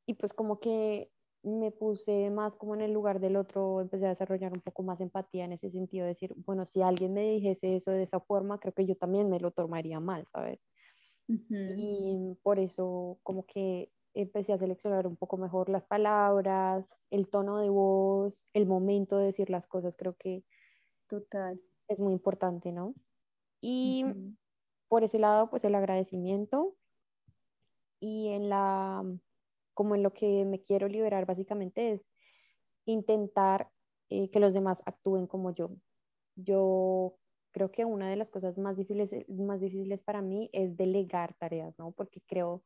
y, 0.07 0.15
pues 0.15 0.33
como 0.33 0.61
que 0.61 1.13
me 1.43 1.71
puse 1.73 2.31
más 2.31 2.57
como 2.57 2.75
en 2.75 2.83
el 2.83 2.93
lugar 2.93 3.21
del 3.21 3.37
otro, 3.37 3.81
empecé 3.81 4.07
a 4.07 4.11
desarrollar 4.11 4.53
un 4.53 4.61
poco 4.63 4.83
más 4.83 5.01
empatía 5.01 5.45
en 5.45 5.53
ese 5.53 5.71
sentido, 5.71 6.05
de 6.05 6.11
decir, 6.11 6.35
bueno, 6.37 6.67
si 6.67 6.83
alguien 6.83 7.15
me 7.15 7.23
dijese 7.31 7.77
eso 7.77 7.93
de 7.93 8.03
esa 8.05 8.21
forma, 8.21 8.59
creo 8.61 8.75
que 8.75 8.87
yo 8.87 8.97
también 8.97 9.31
me 9.31 9.41
lo 9.41 9.53
tomaría 9.53 10.01
mal, 10.01 10.27
¿sabes? 10.33 10.67
Uh 11.29 11.35
-huh. 11.51 11.77
Y 11.79 12.37
por 12.43 12.59
eso 12.59 13.19
como 13.23 13.45
que 13.47 13.93
empecé 14.17 14.53
a 14.53 14.59
seleccionar 14.59 15.07
un 15.07 15.17
poco 15.17 15.37
mejor 15.37 15.69
las 15.69 15.87
palabras, 15.87 16.89
el 17.11 17.29
tono 17.29 17.59
de 17.59 17.69
voz, 17.69 18.47
el 18.53 18.67
momento 18.67 19.19
de 19.19 19.27
decir 19.27 19.51
las 19.51 19.67
cosas, 19.67 19.97
creo 19.97 20.17
que 20.17 20.45
Total. 21.07 21.61
es 21.89 21.99
muy 21.99 22.13
importante, 22.13 22.73
¿no? 22.73 22.95
Y 23.61 24.05
uh 24.05 24.09
-huh 24.09 24.37
por 24.89 25.05
ese 25.05 25.19
lado, 25.19 25.51
pues 25.51 25.65
el 25.65 25.75
agradecimiento 25.75 26.77
y 28.01 28.29
en 28.29 28.49
la, 28.49 29.05
como 29.75 29.95
en 29.95 30.03
lo 30.03 30.13
que 30.13 30.45
me 30.45 30.63
quiero 30.63 30.89
liberar 30.89 31.27
básicamente 31.27 31.93
es 31.93 32.07
intentar 32.85 33.71
eh, 34.11 34.31
que 34.31 34.41
los 34.41 34.53
demás 34.53 34.83
actúen 34.87 35.27
como 35.27 35.53
yo. 35.55 35.71
Yo 36.37 37.19
creo 37.53 37.73
que 37.73 37.85
una 37.85 38.11
de 38.11 38.17
las 38.17 38.31
cosas 38.31 38.59
más 38.59 38.77
difíciles, 38.77 39.11
más 39.29 39.61
difíciles 39.61 40.03
para 40.03 40.23
mí 40.23 40.51
es 40.53 40.77
delegar 40.77 41.35
tareas, 41.35 41.75
¿no? 41.79 41.93
Porque 41.93 42.21
creo, 42.27 42.65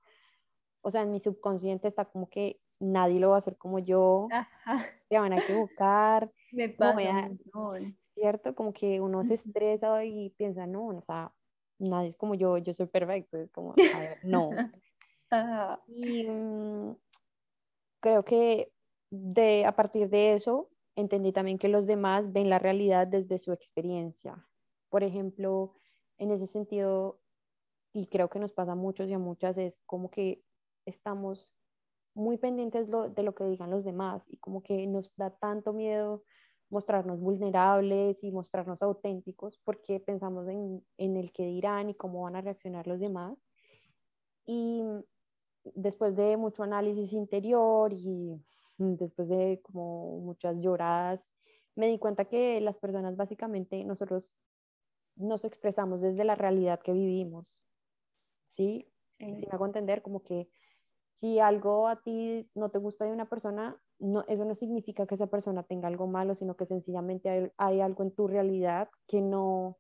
o 0.83 0.91
sea, 0.91 1.03
en 1.03 1.13
mi 1.13 1.21
subconsciente 1.21 1.89
está 1.89 2.05
como 2.05 2.29
que 2.29 2.61
nadie 2.79 3.21
lo 3.21 3.31
va 3.31 3.37
a 3.37 3.39
hacer 3.39 3.57
como 3.57 3.79
yo, 3.79 4.29
Ajá. 4.31 4.79
se 5.09 5.19
van 5.19 5.33
a 5.33 5.39
equivocar. 5.39 6.31
Me 6.53 6.69
pasa 6.69 7.31
no, 7.55 7.75
¿Cierto? 8.15 8.55
Como 8.55 8.73
que 8.73 9.01
uno 9.01 9.23
se 9.25 9.35
estresa 9.35 10.05
y 10.05 10.31
piensa, 10.31 10.67
no, 10.67 10.89
o 10.89 11.03
sea, 11.03 11.33
nadie 11.79 12.11
es 12.11 12.17
como 12.17 12.35
yo, 12.35 12.59
yo 12.59 12.75
soy 12.75 12.87
perfecto, 12.87 13.39
es 13.39 13.51
como, 13.53 13.75
a 13.95 14.01
ver, 14.01 14.19
no. 14.25 14.51
y 15.87 16.27
um, 16.27 16.97
creo 18.01 18.25
que 18.25 18.73
de, 19.11 19.65
a 19.65 19.77
partir 19.77 20.11
de 20.11 20.35
eso 20.35 20.69
entendí 20.97 21.33
también 21.33 21.57
que 21.57 21.69
los 21.69 21.87
demás 21.87 22.33
ven 22.33 22.51
la 22.51 22.59
realidad 22.59 23.07
desde 23.07 23.39
su 23.39 23.53
experiencia 23.53 24.45
por 24.91 25.05
ejemplo, 25.05 25.73
en 26.19 26.33
ese 26.33 26.49
sentido, 26.49 27.21
y 27.95 28.09
creo 28.09 28.29
que 28.29 28.39
nos 28.39 28.53
pasa 28.53 28.73
a 28.73 28.77
muchos 28.77 29.09
y 29.09 29.15
a 29.15 29.19
muchas, 29.19 29.57
es 29.57 29.75
como 29.87 30.11
que 30.11 30.43
estamos 30.91 31.49
muy 32.15 32.37
pendientes 32.37 32.89
de 32.91 33.23
lo 33.23 33.35
que 33.35 33.45
digan 33.45 33.71
los 33.71 33.85
demás 33.85 34.23
y 34.29 34.37
como 34.37 34.63
que 34.63 34.87
nos 34.87 35.15
da 35.17 35.31
tanto 35.31 35.73
miedo 35.73 36.23
mostrarnos 36.69 37.21
vulnerables 37.21 38.23
y 38.23 38.31
mostrarnos 38.31 38.83
auténticos 38.83 39.59
porque 39.65 40.01
pensamos 40.01 40.49
en, 40.49 40.85
en 40.99 41.17
el 41.17 41.33
que 41.33 41.45
dirán 41.47 41.91
y 41.91 41.95
cómo 41.95 42.23
van 42.23 42.37
a 42.37 42.41
reaccionar 42.41 42.87
los 42.87 43.01
demás. 43.01 43.37
Y 44.47 44.83
después 45.75 46.17
de 46.17 46.37
mucho 46.37 46.63
análisis 46.63 47.13
interior 47.13 47.93
y 47.93 48.41
después 48.79 49.29
de 49.29 49.61
como 49.63 50.19
muchas 50.21 50.61
lloradas, 50.63 51.21
me 51.75 51.89
di 51.89 51.99
cuenta 51.99 52.25
que 52.25 52.61
las 52.61 52.79
personas 52.79 53.17
básicamente 53.17 53.85
nosotros 53.85 54.33
nos 55.17 55.45
expresamos 55.45 56.01
desde 56.01 56.25
la 56.25 56.35
realidad 56.35 56.81
que 56.81 56.93
vivimos. 56.93 57.65
¿Sí? 58.49 58.87
Si 59.19 59.33
me 59.33 59.47
hago 59.51 59.67
entender, 59.67 60.03
como 60.03 60.23
que 60.23 60.49
si 61.21 61.39
algo 61.39 61.89
a 61.89 61.97
ti 62.03 62.49
no 62.55 62.71
te 62.71 62.79
gusta 62.79 63.05
de 63.05 63.13
una 63.13 63.29
persona, 63.29 63.77
no, 63.99 64.25
eso 64.27 64.45
no 64.47 64.55
significa 64.55 65.07
que 65.07 65.17
esa 65.17 65.27
persona 65.27 65.63
tenga 65.63 65.89
algo 65.89 66.07
malo, 66.07 66.35
sino 66.35 66.57
que 66.57 66.67
sencillamente 66.67 67.29
hay, 67.29 67.53
hay 67.59 67.81
algo 67.81 68.03
en 68.03 68.15
tu 68.15 68.27
realidad 68.27 68.89
que 69.07 69.21
no, 69.21 69.77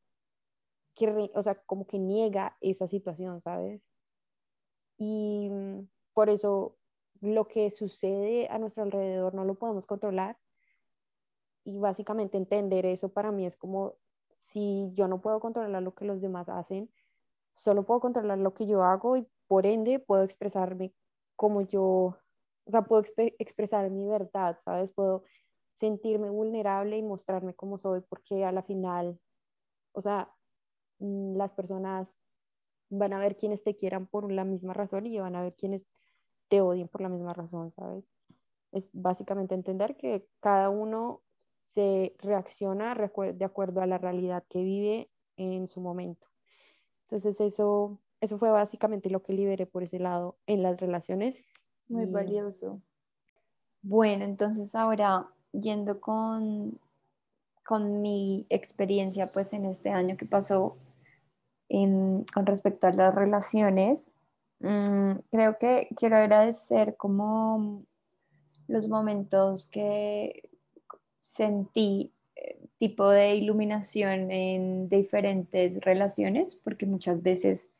que, 0.95 1.31
o 1.35 1.43
sea, 1.43 1.55
como 1.67 1.87
que 1.87 1.99
niega 1.99 2.57
esa 2.61 2.89
situación, 2.89 3.41
¿sabes? 3.41 3.81
Y 4.99 5.49
mm, 5.51 5.89
por 6.13 6.29
eso 6.29 6.77
lo 7.21 7.49
que 7.49 7.71
sucede 7.71 8.49
a 8.51 8.59
nuestro 8.59 8.83
alrededor 8.83 9.35
no 9.35 9.45
lo 9.45 9.55
podemos 9.55 9.87
controlar. 9.87 10.39
Y 11.65 11.79
básicamente 11.79 12.37
entender 12.37 12.87
eso 12.87 13.11
para 13.11 13.33
mí 13.33 13.47
es 13.47 13.57
como 13.57 13.95
si 14.49 14.91
yo 14.95 15.09
no 15.09 15.21
puedo 15.21 15.41
controlar 15.41 15.83
lo 15.83 15.95
que 15.95 16.05
los 16.05 16.21
demás 16.21 16.49
hacen, 16.49 16.91
solo 17.55 17.85
puedo 17.85 18.01
controlar 18.01 18.39
lo 18.39 18.55
que 18.55 18.67
yo 18.67 18.83
hago 18.83 19.17
y 19.17 19.27
por 19.47 19.67
ende 19.67 19.99
puedo 19.99 20.23
expresarme 20.23 20.93
como 21.41 21.63
yo, 21.63 22.19
o 22.67 22.71
sea, 22.71 22.83
puedo 22.83 23.03
expresar 23.39 23.89
mi 23.91 24.07
verdad, 24.07 24.59
¿sabes? 24.63 24.91
Puedo 24.91 25.25
sentirme 25.79 26.29
vulnerable 26.29 26.99
y 26.99 27.03
mostrarme 27.03 27.55
como 27.55 27.79
soy 27.79 28.03
porque 28.03 28.45
a 28.45 28.53
la 28.53 28.63
final, 28.63 29.19
o 29.93 30.03
sea, 30.03 30.31
mm, 30.99 31.37
las 31.39 31.53
personas 31.53 32.15
van 32.91 33.15
a 33.15 33.19
ver 33.21 33.39
quienes 33.39 33.63
te 33.63 33.75
quieran 33.75 34.07
por 34.07 34.31
la 34.31 34.45
misma 34.45 34.75
razón 34.75 35.07
y 35.07 35.19
van 35.19 35.35
a 35.35 35.43
ver 35.43 35.55
quienes 35.55 35.89
te 36.49 36.61
odien 36.61 36.89
por 36.89 37.01
la 37.01 37.09
misma 37.09 37.33
razón, 37.33 37.71
¿sabes? 37.71 38.05
Es 38.73 38.91
básicamente 38.93 39.55
entender 39.55 39.97
que 39.97 40.29
cada 40.41 40.69
uno 40.69 41.23
se 41.75 42.15
reacciona 42.19 42.95
de 42.95 43.45
acuerdo 43.47 43.81
a 43.81 43.87
la 43.87 43.97
realidad 43.97 44.45
que 44.51 44.63
vive 44.63 45.11
en 45.39 45.71
su 45.71 45.81
momento. 45.81 46.27
Entonces 47.05 47.41
eso, 47.41 47.99
eso 48.21 48.39
fue 48.39 48.50
básicamente 48.50 49.11
lo 49.11 49.23
que 49.23 49.33
liberé 49.33 49.67
por 49.67 49.83
ese 49.83 49.99
lado 49.99 50.37
en 50.47 50.62
las 50.62 50.79
relaciones. 50.79 51.43
Muy 51.89 52.07
valioso. 52.07 52.81
Bueno, 53.83 54.25
entonces 54.25 54.75
ahora 54.75 55.29
yendo 55.53 56.00
con, 56.00 56.79
con 57.65 58.03
mi 58.03 58.47
experiencia 58.50 59.27
pues 59.27 59.53
en 59.53 59.65
este 59.65 59.91
año 59.91 60.17
que 60.17 60.27
pasó, 60.27 60.77
con 61.69 62.47
respecto 62.47 62.89
a 62.89 62.93
las 62.93 63.15
relaciones, 63.15 64.12
mm, 64.59 65.12
creo 65.31 65.57
que 65.59 65.89
quiero 65.97 66.17
agradecer 66.17 66.97
como 66.97 67.85
los 68.67 68.89
momentos 68.89 69.69
que 69.69 70.49
sentí 71.21 72.12
eh, 72.35 72.59
tipo 72.79 73.09
de 73.09 73.37
iluminación 73.37 74.31
en 74.31 74.89
diferentes 74.89 75.81
relaciones, 75.81 76.57
porque 76.57 76.87
muchas 76.87 77.23
veces 77.23 77.71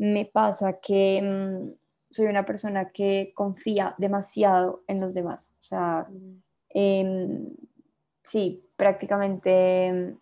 me 0.00 0.24
pasa 0.24 0.80
que 0.80 1.20
mm, 1.20 1.74
soy 2.08 2.26
una 2.26 2.46
persona 2.46 2.90
que 2.90 3.32
confía 3.34 3.94
demasiado 3.98 4.82
en 4.86 4.98
los 4.98 5.12
demás. 5.12 5.52
O 5.58 5.62
sea, 5.62 6.06
mm. 6.08 6.42
em, 6.70 7.50
sí, 8.22 8.64
prácticamente 8.76 10.16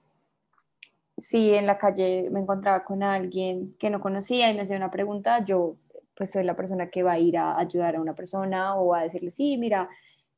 si 1.17 1.55
en 1.55 1.67
la 1.67 1.79
calle 1.79 2.29
me 2.31 2.41
encontraba 2.41 2.85
con 2.85 3.05
alguien 3.05 3.77
que 3.79 3.89
no 3.89 4.01
conocía 4.01 4.51
y 4.51 4.55
me 4.55 4.63
hacía 4.63 4.77
una 4.77 4.91
pregunta, 4.91 5.45
yo 5.45 5.77
pues 6.17 6.33
soy 6.33 6.43
la 6.43 6.57
persona 6.57 6.91
que 6.91 7.05
va 7.05 7.13
a 7.13 7.19
ir 7.21 7.39
a 7.39 7.57
ayudar 7.57 7.95
a 7.95 8.01
una 8.01 8.17
persona 8.17 8.75
o 8.75 8.95
a 8.95 9.03
decirle, 9.03 9.31
sí, 9.31 9.57
mira, 9.59 9.89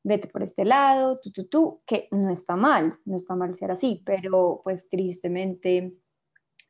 vete 0.02 0.28
por 0.28 0.42
este 0.42 0.66
lado, 0.66 1.16
tú, 1.16 1.32
tú, 1.32 1.46
tú, 1.46 1.80
que 1.86 2.08
no 2.10 2.30
está 2.30 2.56
mal, 2.56 2.98
no 3.06 3.16
está 3.16 3.34
mal 3.34 3.54
ser 3.54 3.70
así, 3.70 4.02
pero 4.04 4.60
pues 4.62 4.86
tristemente 4.90 5.94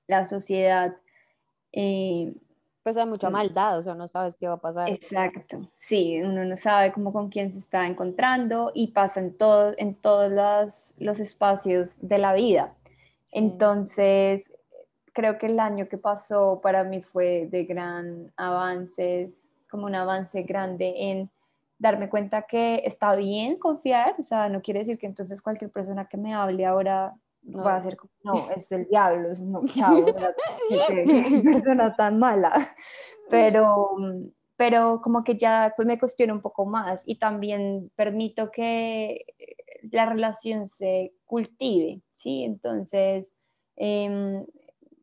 la 0.07 0.25
sociedad... 0.25 0.97
Eh, 1.73 2.33
pues 2.83 2.97
hay 2.97 3.07
mucha 3.07 3.31
maldad, 3.31 3.79
o 3.79 3.83
sea, 3.83 3.95
no 3.95 4.09
sabes 4.09 4.35
qué 4.37 4.49
va 4.49 4.55
a 4.55 4.61
pasar. 4.61 4.89
Exacto, 4.89 5.69
sí, 5.73 6.21
uno 6.23 6.45
no 6.45 6.57
sabe 6.57 6.93
cómo 6.93 7.13
con 7.13 7.29
quién 7.29 7.53
se 7.53 7.59
está 7.59 7.87
encontrando 7.87 8.73
y 8.75 8.89
pasa 8.89 9.21
en, 9.21 9.37
todo, 9.37 9.75
en 9.77 9.95
todos 9.95 10.33
los, 10.33 10.95
los 10.99 11.21
espacios 11.21 11.99
de 12.01 12.19
la 12.19 12.33
vida. 12.33 12.75
Entonces, 13.31 14.53
creo 15.13 15.39
que 15.39 15.47
el 15.47 15.61
año 15.61 15.89
que 15.89 15.99
pasó 15.99 16.61
para 16.63 16.85
mí 16.85 17.03
fue 17.03 17.49
de 17.51 17.65
gran 17.65 18.33
avances, 18.37 19.55
como 19.71 19.87
un 19.87 19.95
avance 19.95 20.43
grande 20.43 20.93
en 20.97 21.31
darme 21.79 22.09
cuenta 22.09 22.43
que 22.43 22.83
está 22.85 23.15
bien 23.15 23.57
confiar, 23.57 24.15
o 24.19 24.23
sea, 24.23 24.49
no 24.49 24.61
quiere 24.61 24.81
decir 24.81 24.99
que 24.99 25.07
entonces 25.07 25.41
cualquier 25.41 25.71
persona 25.71 26.07
que 26.07 26.17
me 26.17 26.35
hable 26.35 26.67
ahora 26.67 27.15
va 27.43 27.77
a 27.77 27.83
ser 27.83 27.97
como, 27.97 28.13
no, 28.23 28.51
es 28.57 28.71
el 28.73 28.87
diablo, 28.87 29.31
es 29.31 29.43
no, 29.43 29.63
qué 30.69 31.43
persona 31.45 31.95
tan 31.97 32.19
mala, 32.19 32.53
pero, 33.31 33.91
pero 34.57 35.01
como 35.03 35.25
que 35.25 35.37
ya 35.37 35.73
pues, 35.77 35.87
me 35.87 35.99
cuestiono 35.99 36.35
un 36.35 36.43
poco 36.43 36.67
más 36.67 37.03
y 37.07 37.19
también 37.19 37.91
permito 37.97 38.51
que 38.51 39.25
la 39.91 40.07
relación 40.07 40.69
se 40.69 41.15
cultive, 41.25 42.03
¿sí? 42.13 42.45
Entonces, 42.45 43.35
em, 43.77 44.45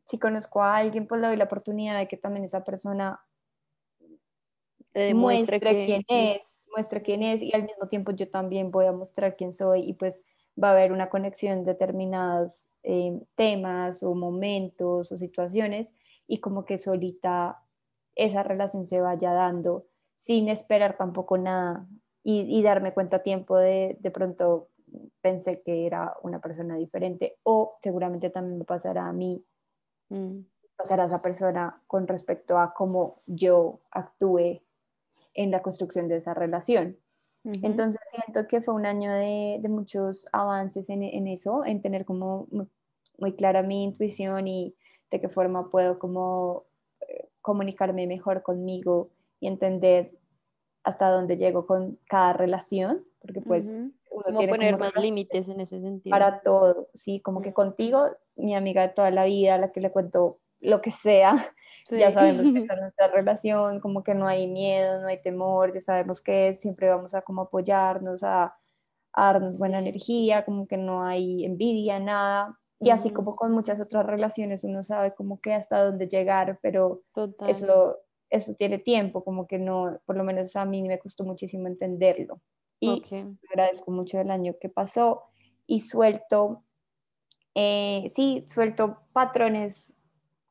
si 0.04 0.18
conozco 0.18 0.62
a 0.62 0.76
alguien, 0.76 1.06
pues 1.06 1.20
le 1.20 1.26
doy 1.26 1.36
la 1.36 1.44
oportunidad 1.44 1.98
de 1.98 2.08
que 2.08 2.16
también 2.16 2.44
esa 2.44 2.64
persona 2.64 3.20
muestre 5.14 5.60
quién 5.60 6.04
es, 6.08 6.66
muestre 6.74 7.02
quién 7.02 7.22
es 7.22 7.42
y 7.42 7.52
al 7.54 7.64
mismo 7.64 7.88
tiempo 7.88 8.12
yo 8.12 8.30
también 8.30 8.70
voy 8.70 8.86
a 8.86 8.92
mostrar 8.92 9.36
quién 9.36 9.52
soy 9.52 9.82
y 9.88 9.94
pues 9.94 10.22
va 10.62 10.70
a 10.70 10.72
haber 10.72 10.92
una 10.92 11.08
conexión 11.08 11.58
en 11.58 11.64
determinados 11.64 12.68
em, 12.82 13.20
temas 13.34 14.02
o 14.02 14.14
momentos 14.14 15.12
o 15.12 15.16
situaciones 15.16 15.92
y 16.26 16.40
como 16.40 16.64
que 16.64 16.78
solita 16.78 17.62
esa 18.14 18.42
relación 18.42 18.86
se 18.86 19.00
vaya 19.00 19.32
dando 19.32 19.86
sin 20.16 20.48
esperar 20.48 20.96
tampoco 20.96 21.38
nada 21.38 21.86
y, 22.24 22.62
darme 22.62 22.92
cuenta 22.92 23.16
a 23.16 23.22
tiempo 23.22 23.56
de, 23.56 23.96
de 24.00 24.10
pronto 24.10 24.68
pensé 25.22 25.62
que 25.62 25.86
era 25.86 26.14
una 26.22 26.40
persona 26.40 26.76
diferente 26.76 27.38
o 27.42 27.78
seguramente 27.80 28.28
también 28.28 28.58
me 28.58 28.64
pasará 28.64 29.06
a 29.06 29.12
mí, 29.12 29.44
mm. 30.10 30.40
pasará 30.76 31.04
a 31.04 31.06
esa 31.06 31.22
persona 31.22 31.82
con 31.86 32.06
respecto 32.06 32.58
a 32.58 32.74
cómo 32.74 33.22
yo 33.26 33.80
actúe 33.90 34.60
en 35.34 35.50
la 35.50 35.62
construcción 35.62 36.08
de 36.08 36.16
esa 36.16 36.34
relación. 36.34 36.98
Entonces 37.62 38.00
siento 38.10 38.46
que 38.46 38.60
fue 38.60 38.74
un 38.74 38.86
año 38.86 39.12
de, 39.12 39.58
de 39.60 39.68
muchos 39.68 40.26
avances 40.32 40.88
en, 40.90 41.02
en, 41.02 41.26
eso, 41.26 41.64
en 41.64 41.80
tener 41.80 42.04
como 42.04 42.46
muy, 43.16 43.34
clara 43.36 43.62
mi 43.62 43.84
intuición 43.84 44.46
y 44.48 44.74
de 45.10 45.20
qué 45.20 45.28
forma 45.28 45.70
puedo 45.70 45.98
como 45.98 46.66
eh, 47.00 47.28
comunicarme 47.40 48.06
mejor 48.06 48.42
conmigo 48.42 49.10
y 49.40 49.48
entender 49.48 50.12
hasta 50.84 51.10
dónde 51.10 51.36
llego 51.36 51.66
con 51.66 51.98
cada 52.06 52.32
relación, 52.32 53.04
porque 53.20 53.40
pues 53.40 53.74
uno 54.10 54.40
poner 54.48 54.78
más 54.78 54.94
límites 54.96 55.48
en 55.48 55.60
ese 55.60 55.80
sentido. 55.80 56.12
Para 56.12 56.40
todo, 56.40 56.88
sí, 56.94 57.20
como 57.20 57.40
que 57.40 57.52
contigo, 57.52 58.06
mi 58.36 58.54
amiga 58.54 58.82
de 58.82 58.94
toda 58.94 59.10
la 59.10 59.24
vida, 59.24 59.58
la 59.58 59.72
que 59.72 59.80
le 59.80 59.90
cuento 59.90 60.40
lo 60.60 60.80
que 60.80 60.90
sea, 60.90 61.34
ya 61.90 62.10
sabemos 62.12 62.42
que 62.52 62.60
es 62.72 62.80
nuestra 62.80 63.08
relación, 63.08 63.80
como 63.80 64.02
que 64.02 64.14
no 64.14 64.26
hay 64.26 64.46
miedo, 64.46 65.00
no 65.00 65.08
hay 65.08 65.20
temor, 65.22 65.72
ya 65.72 65.80
sabemos 65.80 66.20
que 66.20 66.54
siempre 66.54 66.88
vamos 66.88 67.14
a 67.14 67.22
como 67.22 67.42
apoyarnos, 67.42 68.22
a, 68.22 68.54
darnos 69.16 69.58
buena 69.58 69.80
energía, 69.80 70.44
como 70.44 70.68
que 70.68 70.76
no 70.76 71.02
hay 71.02 71.44
envidia, 71.44 71.98
nada. 71.98 72.56
Y 72.78 72.90
así 72.90 73.10
como 73.10 73.34
con 73.34 73.50
muchas 73.50 73.80
otras 73.80 74.06
relaciones, 74.06 74.62
uno 74.62 74.84
sabe 74.84 75.12
como 75.12 75.40
que 75.40 75.54
hasta 75.54 75.84
dónde 75.84 76.06
llegar, 76.06 76.60
pero 76.62 77.02
eso 77.48 77.98
eso 78.30 78.54
tiene 78.54 78.78
tiempo, 78.78 79.24
como 79.24 79.46
que 79.46 79.58
no, 79.58 80.00
por 80.04 80.16
lo 80.16 80.24
menos 80.24 80.54
a 80.56 80.64
mí 80.64 80.82
me 80.82 80.98
costó 80.98 81.24
muchísimo 81.24 81.66
entenderlo. 81.66 82.40
Y 82.80 83.02
agradezco 83.50 83.90
mucho 83.90 84.20
el 84.20 84.30
año 84.30 84.54
que 84.60 84.68
pasó 84.68 85.24
y 85.66 85.80
suelto, 85.80 86.62
eh, 87.54 88.06
sí, 88.08 88.44
suelto 88.48 89.00
patrones 89.12 89.96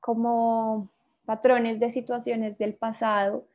como 0.07 0.87
patrones 1.25 1.81
de 1.81 1.91
situaciones 1.91 2.57
del 2.57 2.75
pasado 2.75 3.45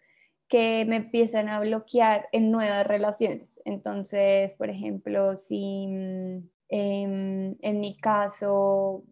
que 0.48 0.84
me 0.86 0.96
empiezan 0.96 1.48
a 1.48 1.60
bloquear 1.60 2.28
en 2.30 2.50
nuevas 2.50 2.86
relaciones. 2.86 3.58
Entonces, 3.64 4.52
por 4.52 4.68
ejemplo, 4.68 5.34
si 5.34 5.86
mm, 5.86 6.48
em, 6.68 7.56
en 7.58 7.80
mi 7.80 7.96
caso 7.96 9.02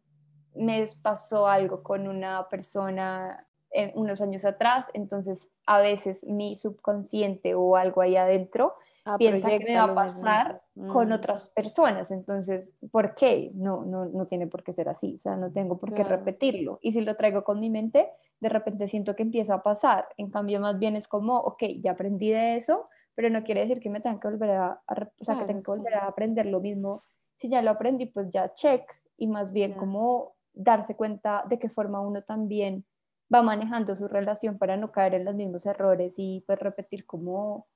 me 0.54 0.87
pasó 1.00 1.47
algo 1.49 1.82
con 1.82 2.09
una 2.09 2.47
persona 2.50 3.47
unos 3.94 4.20
años 4.20 4.44
atrás, 4.44 4.90
entonces 4.92 5.49
a 5.64 5.80
veces 5.80 6.26
mi 6.26 6.56
subconsciente 6.56 7.54
o 7.54 7.76
algo 7.76 8.02
ahí 8.02 8.16
adentro 8.16 8.75
ah, 9.04 9.16
piensa 9.19 9.49
que 9.49 9.64
me 9.64 9.76
va 9.76 9.85
a 9.85 9.95
pasar 9.95 10.62
con 10.75 11.09
mm. 11.09 11.12
otras 11.12 11.50
personas, 11.50 12.11
entonces, 12.11 12.73
¿por 12.90 13.14
qué? 13.14 13.50
No, 13.54 13.85
no, 13.85 14.07
no 14.07 14.26
tiene 14.26 14.47
por 14.47 14.62
qué 14.62 14.73
ser 14.73 14.88
así, 14.88 15.14
o 15.16 15.19
sea, 15.19 15.37
no 15.37 15.52
tengo 15.52 15.78
por 15.78 15.92
qué 15.92 16.04
repetirlo. 16.04 16.78
Y 16.83 16.92
si 16.92 17.00
lo 17.00 17.16
traigo 17.16 17.45
con 17.45 17.61
mi 17.61 17.71
mente, 17.71 18.11
de 18.40 18.49
repente 18.49 18.88
siento 18.88 19.14
que 19.14 19.23
empieza 19.23 19.54
a 19.54 19.62
pasar, 19.62 20.09
en 20.16 20.30
cambio 20.30 20.61
más 20.61 20.78
bien 20.78 20.97
es 20.97 21.09
como, 21.09 21.37
ok, 21.38 21.64
ya 21.83 21.92
aprendí 21.92 22.30
de 22.30 22.57
eso, 22.57 22.88
pero 23.14 23.28
no 23.28 23.45
quiere 23.45 23.61
decir 23.61 23.80
que 23.80 23.90
me 23.90 24.00
tenga 24.00 24.19
que 24.19 24.28
volver 24.28 24.50
a, 24.50 24.83
o 24.87 25.25
sea, 25.25 25.38
que 25.38 25.45
tenga 25.45 25.62
que 25.62 25.71
volver 25.71 25.95
a 25.95 26.07
aprender 26.07 26.47
lo 26.47 26.61
mismo. 26.61 27.04
Si 27.37 27.49
ya 27.49 27.61
lo 27.61 27.71
aprendí, 27.71 28.07
pues 28.07 28.30
ya 28.30 28.54
check, 28.54 28.83
y 29.16 29.26
más 29.26 29.52
bien 29.52 29.75
como 29.75 30.37
darse 30.54 30.97
cuenta 30.97 31.45
de 31.49 31.59
qué 31.59 31.69
forma 31.69 32.00
uno 32.00 32.23
también 32.23 32.87
va 33.33 33.42
manejando 33.42 33.95
su 33.95 34.09
relación 34.09 34.59
para 34.59 34.76
no 34.76 34.90
caer 34.90 35.14
en 35.14 35.25
los 35.25 35.35
mismos 35.35 35.66
errores 35.66 36.14
y 36.16 36.42
pues 36.47 36.59
repetir 36.59 37.07
como, 37.07 37.69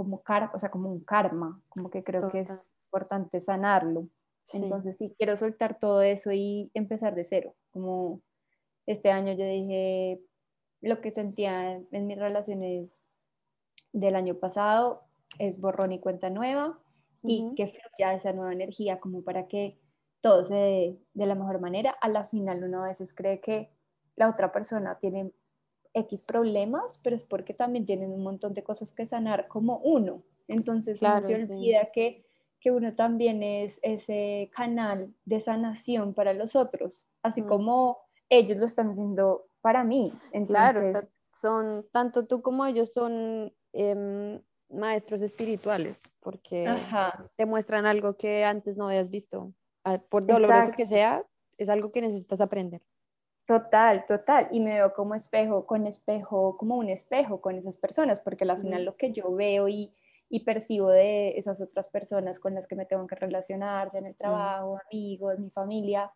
como, 0.00 0.22
o 0.54 0.58
sea, 0.58 0.70
como 0.70 0.90
un 0.90 1.04
karma, 1.04 1.60
como 1.68 1.90
que 1.90 2.02
creo 2.02 2.30
que 2.30 2.40
es 2.40 2.70
importante 2.86 3.38
sanarlo. 3.42 4.08
Entonces 4.48 4.96
sí, 4.96 5.14
quiero 5.18 5.36
soltar 5.36 5.78
todo 5.78 6.00
eso 6.00 6.32
y 6.32 6.70
empezar 6.72 7.14
de 7.14 7.24
cero. 7.24 7.54
Como 7.70 8.22
este 8.86 9.10
año 9.10 9.34
yo 9.34 9.44
dije 9.44 10.22
lo 10.80 11.02
que 11.02 11.10
sentía 11.10 11.74
en 11.74 12.06
mis 12.06 12.18
relaciones 12.18 13.02
del 13.92 14.16
año 14.16 14.36
pasado 14.36 15.02
es 15.38 15.60
borrón 15.60 15.92
y 15.92 16.00
cuenta 16.00 16.30
nueva 16.30 16.78
y 17.22 17.54
que 17.54 17.66
fluya 17.66 18.14
esa 18.14 18.32
nueva 18.32 18.54
energía 18.54 18.98
como 19.00 19.22
para 19.22 19.48
que 19.48 19.78
todo 20.22 20.44
se 20.44 20.54
dé 20.54 20.98
de 21.12 21.26
la 21.26 21.34
mejor 21.34 21.60
manera. 21.60 21.90
A 22.00 22.08
la 22.08 22.24
final 22.24 22.64
uno 22.64 22.82
a 22.82 22.88
veces 22.88 23.12
cree 23.12 23.42
que 23.42 23.70
la 24.16 24.30
otra 24.30 24.50
persona 24.50 24.98
tiene 24.98 25.30
X 25.94 26.22
problemas, 26.22 27.00
pero 27.02 27.16
es 27.16 27.22
porque 27.22 27.54
también 27.54 27.86
tienen 27.86 28.10
un 28.10 28.22
montón 28.22 28.54
de 28.54 28.62
cosas 28.62 28.92
que 28.92 29.06
sanar 29.06 29.48
como 29.48 29.78
uno. 29.78 30.22
Entonces 30.48 31.00
no 31.00 31.22
se 31.22 31.34
olvida 31.34 31.90
que, 31.92 32.24
que, 32.60 32.70
uno 32.70 32.94
también 32.94 33.42
es 33.42 33.78
ese 33.82 34.50
canal 34.54 35.14
de 35.24 35.40
sanación 35.40 36.14
para 36.14 36.32
los 36.32 36.56
otros, 36.56 37.06
así 37.22 37.42
mm. 37.42 37.46
como 37.46 37.98
ellos 38.28 38.58
lo 38.58 38.66
están 38.66 38.90
haciendo 38.90 39.46
para 39.60 39.84
mí. 39.84 40.12
Entonces, 40.32 40.92
claro, 40.92 41.08
son, 41.34 41.86
tanto 41.92 42.26
tú 42.26 42.42
como 42.42 42.66
ellos 42.66 42.92
son 42.92 43.52
em, 43.72 44.40
maestros 44.68 45.22
espirituales, 45.22 46.00
porque 46.20 46.72
te 47.36 47.46
muestran 47.46 47.86
algo 47.86 48.16
que 48.16 48.44
antes 48.44 48.76
no 48.76 48.88
habías 48.88 49.10
visto. 49.10 49.52
Ah, 49.84 49.98
por 49.98 50.26
doloroso 50.26 50.72
que 50.76 50.86
sea, 50.86 51.24
es 51.56 51.68
algo 51.68 51.90
que 51.90 52.02
necesitas 52.02 52.40
aprender. 52.40 52.82
Total, 53.50 54.06
total. 54.06 54.46
Y 54.52 54.60
me 54.60 54.74
veo 54.74 54.92
como 54.94 55.16
espejo, 55.16 55.66
con 55.66 55.84
espejo, 55.84 56.56
como 56.56 56.76
un 56.76 56.88
espejo 56.88 57.40
con 57.40 57.56
esas 57.56 57.78
personas, 57.78 58.20
porque 58.20 58.44
al 58.44 58.60
final 58.60 58.84
lo 58.84 58.96
que 58.96 59.10
yo 59.10 59.34
veo 59.34 59.66
y, 59.66 59.92
y, 60.28 60.44
percibo 60.44 60.88
de 60.88 61.36
esas 61.36 61.60
otras 61.60 61.88
personas 61.88 62.38
con 62.38 62.54
las 62.54 62.68
que 62.68 62.76
me 62.76 62.86
tengo 62.86 63.08
que 63.08 63.16
relacionarse 63.16 63.98
en 63.98 64.06
el 64.06 64.14
trabajo, 64.14 64.78
amigos, 64.88 65.40
mi 65.40 65.50
familia, 65.50 66.12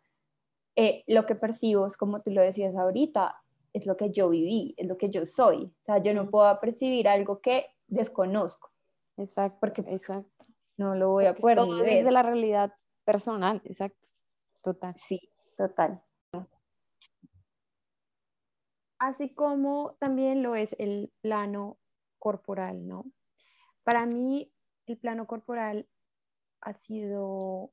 eh, 0.76 1.02
lo 1.08 1.26
que 1.26 1.34
percibo 1.34 1.88
es 1.88 1.96
como 1.96 2.22
tú 2.22 2.30
lo 2.30 2.40
decías 2.40 2.76
ahorita, 2.76 3.42
es 3.72 3.84
lo 3.84 3.96
que 3.96 4.12
yo 4.12 4.28
viví, 4.28 4.72
es 4.76 4.86
lo 4.86 4.96
que 4.96 5.10
yo 5.10 5.26
soy. 5.26 5.64
O 5.64 5.84
sea, 5.84 5.98
yo 5.98 6.14
no 6.14 6.30
puedo 6.30 6.60
percibir 6.60 7.08
algo 7.08 7.40
que 7.40 7.66
desconozco. 7.88 8.70
Exacto. 9.16 9.58
Porque 9.58 9.82
exacto. 9.88 10.46
no 10.76 10.94
lo 10.94 11.10
voy 11.10 11.26
a 11.26 11.34
poder 11.34 11.58
ver. 11.82 12.04
de 12.04 12.12
la 12.12 12.22
realidad 12.22 12.72
personal, 13.04 13.60
exacto. 13.64 14.06
Total. 14.62 14.94
Sí, 14.96 15.28
total. 15.56 16.00
Así 18.98 19.34
como 19.34 19.96
también 20.00 20.42
lo 20.42 20.56
es 20.56 20.74
el 20.78 21.12
plano 21.20 21.78
corporal, 22.18 22.86
¿no? 22.86 23.04
Para 23.82 24.06
mí, 24.06 24.52
el 24.86 24.98
plano 24.98 25.26
corporal 25.26 25.88
ha 26.60 26.74
sido 26.74 27.72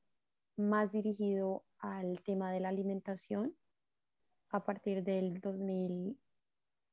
más 0.56 0.92
dirigido 0.92 1.64
al 1.78 2.22
tema 2.22 2.52
de 2.52 2.60
la 2.60 2.68
alimentación 2.68 3.56
a 4.50 4.64
partir 4.64 5.02
del 5.02 5.40
2000, 5.40 6.18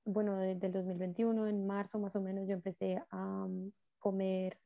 bueno, 0.05 0.37
del 0.37 0.71
2021, 0.71 1.47
en 1.47 1.67
marzo 1.67 1.99
más 1.99 2.15
o 2.15 2.21
menos, 2.21 2.47
yo 2.47 2.53
empecé 2.53 3.03
a 3.09 3.45
mm, 3.47 3.71
comer 3.99 4.57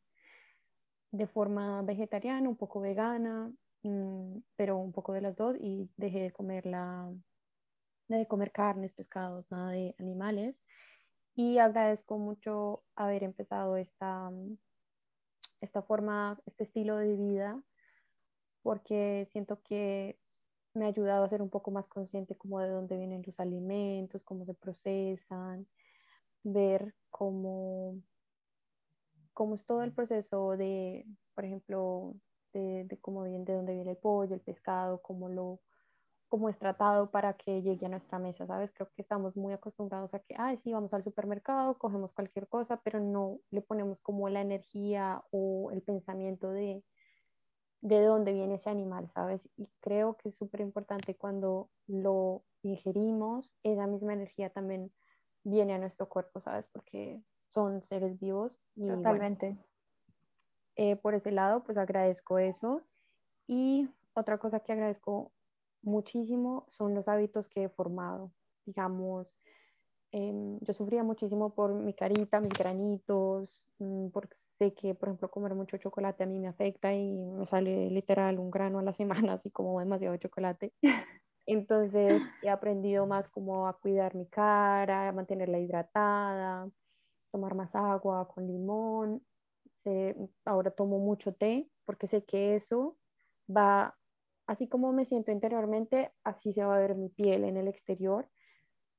de 1.12 1.28
forma 1.28 1.82
vegetariana, 1.82 2.48
un 2.48 2.56
poco 2.58 2.80
vegana, 2.80 3.52
mm, 3.84 4.38
pero 4.56 4.78
un 4.78 4.92
poco 4.92 5.14
de 5.14 5.22
las 5.22 5.36
dos 5.36 5.56
y 5.60 5.90
dejé 5.98 6.22
de 6.22 6.32
comer 6.32 6.66
la, 6.68 7.12
de 8.18 8.28
comer 8.28 8.52
carnes, 8.52 8.94
pescados, 8.94 9.50
nada 9.52 9.72
de 9.72 9.96
animales. 10.00 10.56
Y 11.36 11.58
agradezco 11.58 12.18
mucho 12.18 12.84
haber 12.96 13.24
empezado 13.24 13.78
esta, 13.78 14.32
esta 15.62 15.82
forma, 15.82 16.40
este 16.46 16.66
estilo 16.66 16.98
de 16.98 17.16
vida, 17.16 17.62
porque 18.62 19.28
siento 19.32 19.62
que 19.64 20.20
me 20.74 20.86
ha 20.86 20.90
ayudado 20.90 21.24
a 21.24 21.30
ser 21.30 21.42
un 21.42 21.50
poco 21.50 21.72
más 21.72 21.88
consciente 21.88 22.36
como 22.36 22.60
de 22.60 22.70
dónde 22.70 22.98
vienen 22.98 23.24
los 23.26 23.40
alimentos, 23.40 24.24
cómo 24.24 24.46
se 24.46 24.54
procesan, 24.54 25.68
ver 26.44 26.94
cómo, 27.10 28.02
cómo 29.34 29.56
es 29.56 29.66
todo 29.66 29.84
el 29.84 29.94
proceso 29.94 30.58
de, 30.58 31.06
por 31.36 31.46
ejemplo, 31.46 32.16
de, 32.54 32.86
de 32.86 32.98
cómo 33.00 33.24
viene, 33.24 33.46
de 33.46 33.54
dónde 33.54 33.74
viene 33.74 33.92
el 33.92 33.98
pollo, 33.98 34.36
el 34.36 34.42
pescado, 34.42 35.02
cómo 35.02 35.30
lo 35.30 35.60
cómo 36.34 36.50
es 36.50 36.58
tratado 36.58 37.12
para 37.12 37.34
que 37.34 37.62
llegue 37.62 37.86
a 37.86 37.90
nuestra 37.90 38.18
mesa, 38.18 38.48
¿sabes? 38.48 38.72
Creo 38.72 38.90
que 38.96 39.04
estamos 39.04 39.38
muy 39.38 39.54
acostumbrados 39.54 40.16
a 40.16 40.20
que, 40.20 40.34
ay, 40.36 40.58
sí, 40.64 40.74
vamos 40.74 40.92
al 40.92 41.04
supermercado, 41.04 41.78
cogemos 41.78 42.12
cualquier 42.12 42.48
cosa, 42.48 42.78
pero 42.78 43.00
no 43.00 43.38
le 43.52 43.62
ponemos 43.62 44.02
como 44.02 44.28
la 44.30 44.42
energía 44.42 45.24
o 45.30 45.70
el 45.70 45.84
pensamiento 45.84 46.50
de, 46.50 46.84
de 47.82 48.02
dónde 48.02 48.34
viene 48.34 48.56
ese 48.56 48.72
animal, 48.72 49.12
¿sabes? 49.14 49.48
Y 49.58 49.70
creo 49.80 50.18
que 50.18 50.30
es 50.30 50.36
súper 50.36 50.62
importante 50.62 51.16
cuando 51.16 51.70
lo 51.86 52.42
ingerimos, 52.64 53.54
esa 53.62 53.86
misma 53.86 54.14
energía 54.14 54.50
también 54.50 54.92
viene 55.44 55.76
a 55.76 55.78
nuestro 55.78 56.10
cuerpo, 56.10 56.40
¿sabes? 56.40 56.66
Porque 56.74 57.22
son 57.50 57.84
seres 57.84 58.20
vivos. 58.20 58.60
Totalmente. 58.76 59.56
Eh, 60.78 60.96
por 60.96 61.14
ese 61.14 61.30
lado, 61.32 61.64
pues 61.64 61.78
agradezco 61.78 62.40
eso. 62.40 62.82
Y 63.46 63.88
otra 64.16 64.40
cosa 64.40 64.62
que 64.62 64.74
agradezco 64.74 65.32
muchísimo 65.84 66.66
son 66.70 66.96
los 66.96 67.08
hábitos 67.08 67.48
que 67.48 67.66
he 67.66 67.70
formado. 67.70 68.32
Digamos, 68.66 69.36
em, 70.12 70.60
yo 70.62 70.74
sufría 70.74 71.04
muchísimo 71.04 71.54
por 71.54 71.74
mi 71.74 71.94
carita, 71.94 72.40
mis 72.40 72.54
granitos, 72.54 73.66
mm, 73.80 74.10
porque 74.10 74.36
sé 74.58 74.74
que, 74.74 74.96
por 74.96 75.10
ejemplo, 75.10 75.30
comer 75.30 75.56
mucho 75.56 75.78
chocolate 75.78 76.24
a 76.24 76.28
mí 76.28 76.40
me 76.40 76.48
afecta 76.48 76.94
y 76.94 77.12
me 77.12 77.46
sale 77.48 77.90
literal 77.90 78.40
un 78.40 78.52
grano 78.52 78.80
a 78.80 78.84
la 78.84 78.94
semana, 79.32 79.34
así 79.34 79.52
como 79.52 79.80
demasiado 79.80 80.18
chocolate. 80.18 80.74
Entonces 81.46 82.22
he 82.42 82.50
aprendido 82.50 83.06
más 83.06 83.28
como 83.28 83.68
a 83.68 83.78
cuidar 83.78 84.16
mi 84.16 84.28
cara, 84.28 85.10
a 85.10 85.12
mantenerla 85.12 85.60
hidratada, 85.60 86.70
tomar 87.32 87.56
más 87.56 87.76
agua 87.76 88.28
con 88.30 88.48
limón. 88.48 89.22
ahora 90.46 90.72
tomo 90.72 91.00
mucho 91.00 91.34
té 91.34 91.68
porque 91.86 92.08
sé 92.08 92.24
que 92.24 92.56
eso 92.56 92.98
va 93.50 93.96
así 94.48 94.68
como 94.68 94.92
me 94.92 95.06
siento 95.06 95.32
interiormente, 95.32 96.12
así 96.24 96.54
se 96.54 96.64
va 96.64 96.76
a 96.76 96.80
ver 96.80 96.96
mi 96.96 97.10
piel 97.10 97.44
en 97.44 97.58
el 97.58 97.68
exterior, 97.68 98.28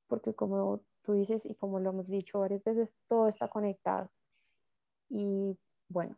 porque 0.07 0.33
como 0.33 0.81
tú 1.03 1.13
dices 1.13 1.45
y 1.45 1.55
como 1.55 1.79
lo 1.79 1.91
hemos 1.91 2.07
dicho 2.07 2.39
varias 2.39 2.63
veces, 2.63 2.93
todo 3.07 3.27
está 3.27 3.47
conectado. 3.47 4.09
Y 5.09 5.57
bueno, 5.87 6.17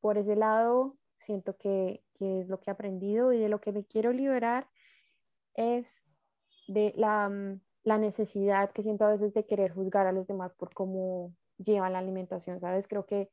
por 0.00 0.18
ese 0.18 0.36
lado, 0.36 0.96
siento 1.20 1.56
que, 1.56 2.02
que 2.14 2.40
es 2.40 2.48
lo 2.48 2.60
que 2.60 2.70
he 2.70 2.72
aprendido 2.72 3.32
y 3.32 3.38
de 3.38 3.48
lo 3.48 3.60
que 3.60 3.72
me 3.72 3.84
quiero 3.84 4.12
liberar 4.12 4.68
es 5.54 5.86
de 6.68 6.92
la, 6.96 7.28
mm, 7.28 7.60
la 7.84 7.98
necesidad 7.98 8.70
que 8.72 8.82
siento 8.82 9.04
a 9.04 9.12
veces 9.12 9.34
de 9.34 9.46
querer 9.46 9.72
juzgar 9.72 10.06
a 10.06 10.12
los 10.12 10.26
demás 10.26 10.54
por 10.54 10.72
cómo 10.72 11.34
llevan 11.58 11.94
la 11.94 11.98
alimentación, 11.98 12.60
¿sabes? 12.60 12.86
Creo 12.86 13.06
que 13.06 13.30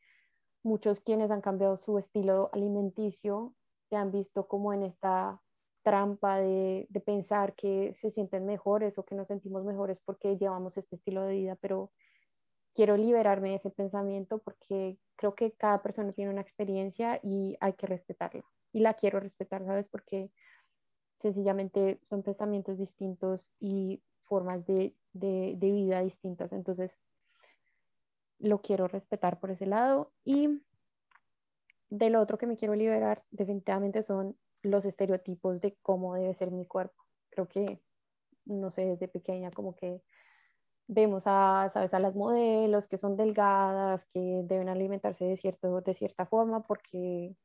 muchos 0.64 1.00
quienes 1.00 1.30
han 1.30 1.42
cambiado 1.42 1.78
su 1.78 2.00
estilo 2.00 2.50
alimenticio 2.54 3.54
han 3.96 4.12
visto 4.12 4.48
como 4.48 4.74
en 4.74 4.84
esta 4.84 5.42
trampa 5.84 6.38
de, 6.38 6.88
de, 6.90 7.00
pensar 7.00 7.56
que 7.56 7.96
se 8.02 8.12
sienten 8.12 8.46
mejores 8.46 8.98
o 8.98 9.06
que 9.06 9.16
nos 9.16 9.28
sentimos 9.28 9.64
mejores 9.66 10.00
porque 10.00 10.38
llevamos 10.38 10.76
este 10.78 10.96
estilo 10.96 11.22
de 11.22 11.36
vida, 11.36 11.58
pero 11.62 11.92
quiero 12.74 12.98
liberarme 12.98 13.50
de 13.50 13.56
ese 13.56 13.70
pensamiento 13.70 14.40
porque 14.40 14.98
creo 15.16 15.34
que 15.34 15.54
cada 15.54 15.82
persona 15.82 16.12
tiene 16.12 16.32
una 16.32 16.42
experiencia 16.42 17.20
y 17.24 17.56
hay 17.62 17.74
que 17.74 17.88
respetarla. 17.88 18.44
Y 18.74 18.82
la 18.82 18.96
quiero 18.96 19.20
respetar, 19.20 19.64
¿sabes? 19.64 19.88
Porque 19.88 20.30
sencillamente 21.20 22.00
son 22.10 22.22
pensamientos 22.22 22.78
distintos 22.78 23.50
y 23.60 24.02
formas 24.24 24.66
de, 24.66 24.94
de, 25.14 25.54
de 25.56 25.72
vida 25.72 26.02
distintas. 26.02 26.52
Entonces, 26.52 26.92
lo 28.40 28.62
quiero 28.62 28.88
respetar 28.88 29.40
por 29.40 29.52
ese 29.52 29.66
lado. 29.66 30.12
Y 30.26 30.62
del 31.98 32.16
otro 32.16 32.38
que 32.38 32.48
me 32.48 32.58
quiero 32.58 32.76
liberar 32.76 33.24
definitivamente 33.32 34.04
son 34.04 34.38
los 34.62 34.86
estereotipos 34.86 35.62
de 35.62 35.78
cómo 35.82 36.16
debe 36.16 36.34
ser 36.36 36.52
mi 36.52 36.66
cuerpo. 36.66 37.04
creo 37.30 37.48
que, 37.48 37.82
no 38.46 38.72
sé, 38.72 38.86
desde 38.86 39.08
pequeña 39.08 39.52
como 39.52 39.76
que 39.76 40.02
vemos 40.88 41.24
a, 41.26 41.70
¿sabes? 41.74 41.94
a 41.94 42.00
las 42.00 42.16
modelos 42.16 42.88
que 42.88 42.98
son 42.98 43.18
delgadas, 43.18 44.06
que 44.06 44.42
deben 44.46 44.70
alimentarse 44.70 45.26
de, 45.26 45.38
cierto, 45.38 45.82
de 45.82 45.94
cierta 45.96 46.26
forma, 46.26 46.64
porque, 46.64 47.36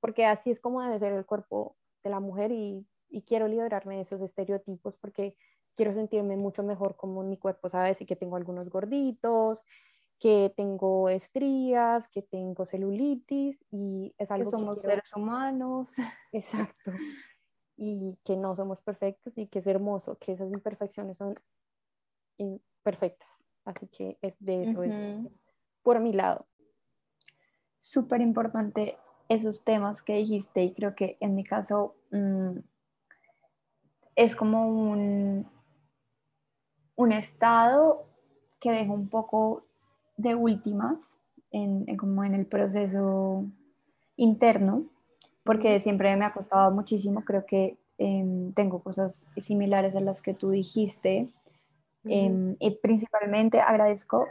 porque 0.00 0.26
así 0.26 0.50
es 0.50 0.60
como 0.60 0.82
debe 0.82 0.98
ser 0.98 1.12
el 1.12 1.26
cuerpo 1.26 1.76
de 2.02 2.10
la 2.10 2.20
mujer 2.20 2.52
y, 2.52 2.86
y 3.08 3.22
quiero 3.22 3.48
liberarme 3.48 3.96
de 3.96 4.02
esos 4.02 4.20
estereotipos 4.22 4.96
porque 4.96 5.36
quiero 5.76 5.92
sentirme 5.94 6.36
mucho 6.36 6.62
mejor 6.62 6.96
como 6.96 7.22
mi 7.22 7.38
cuerpo, 7.38 7.68
¿sabes? 7.68 8.00
Y 8.00 8.06
que 8.06 8.16
tengo 8.16 8.36
algunos 8.36 8.70
gorditos, 8.70 9.62
que 10.20 10.52
tengo 10.54 11.08
estrías, 11.08 12.06
que 12.10 12.20
tengo 12.22 12.66
celulitis 12.66 13.58
y 13.70 14.14
es 14.18 14.30
algo 14.30 14.44
que 14.44 14.50
somos 14.50 14.82
seres 14.82 15.10
humanos. 15.16 15.90
Exacto. 16.32 16.92
Y 17.76 18.18
que 18.24 18.36
no 18.36 18.54
somos 18.54 18.82
perfectos 18.82 19.36
y 19.38 19.46
que 19.46 19.60
es 19.60 19.66
hermoso, 19.66 20.18
que 20.18 20.32
esas 20.32 20.52
imperfecciones 20.52 21.16
son 21.16 21.40
perfectas. 22.82 23.28
Así 23.64 23.88
que 23.88 24.18
es 24.20 24.34
de 24.38 24.70
eso 24.70 24.82
es 24.82 24.94
por 25.82 25.98
mi 26.00 26.12
lado. 26.12 26.46
Súper 27.78 28.20
importante 28.20 28.98
esos 29.28 29.64
temas 29.64 30.02
que 30.02 30.14
dijiste 30.14 30.64
y 30.64 30.74
creo 30.74 30.94
que 30.94 31.16
en 31.20 31.34
mi 31.34 31.44
caso 31.44 31.96
mm, 32.10 32.58
es 34.16 34.36
como 34.36 34.68
un, 34.68 35.50
un 36.96 37.12
estado 37.12 38.06
que 38.58 38.70
deja 38.70 38.92
un 38.92 39.08
poco 39.08 39.69
de 40.20 40.34
últimas 40.34 41.18
en, 41.50 41.96
como 41.96 42.24
en 42.24 42.34
el 42.34 42.46
proceso 42.46 43.44
interno, 44.16 44.84
porque 45.44 45.80
siempre 45.80 46.14
me 46.16 46.24
ha 46.24 46.32
costado 46.32 46.70
muchísimo, 46.70 47.24
creo 47.24 47.46
que 47.46 47.78
em, 47.98 48.52
tengo 48.52 48.82
cosas 48.82 49.30
similares 49.40 49.94
a 49.96 50.00
las 50.00 50.20
que 50.20 50.34
tú 50.34 50.50
dijiste, 50.50 51.28
em, 52.04 52.56
y 52.58 52.70
principalmente 52.76 53.60
agradezco 53.60 54.28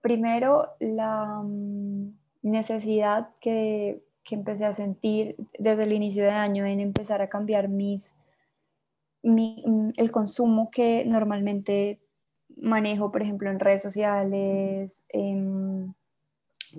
primero 0.00 0.68
la 0.80 1.42
mm, 1.42 2.12
necesidad 2.42 3.30
que, 3.40 4.02
que, 4.24 4.34
empecé 4.34 4.64
a 4.64 4.74
sentir 4.74 5.36
desde 5.58 5.84
el 5.84 5.92
inicio 5.92 6.24
de 6.24 6.30
año 6.30 6.66
en 6.66 6.80
empezar 6.80 7.22
a 7.22 7.28
cambiar 7.28 7.68
mis, 7.68 8.14
mm, 9.22 9.90
el 9.96 10.10
consumo 10.10 10.70
que 10.70 11.04
normalmente 11.06 12.01
manejo, 12.56 13.10
por 13.12 13.22
ejemplo, 13.22 13.50
en 13.50 13.60
redes 13.60 13.82
sociales, 13.82 15.02
em, 15.08 15.92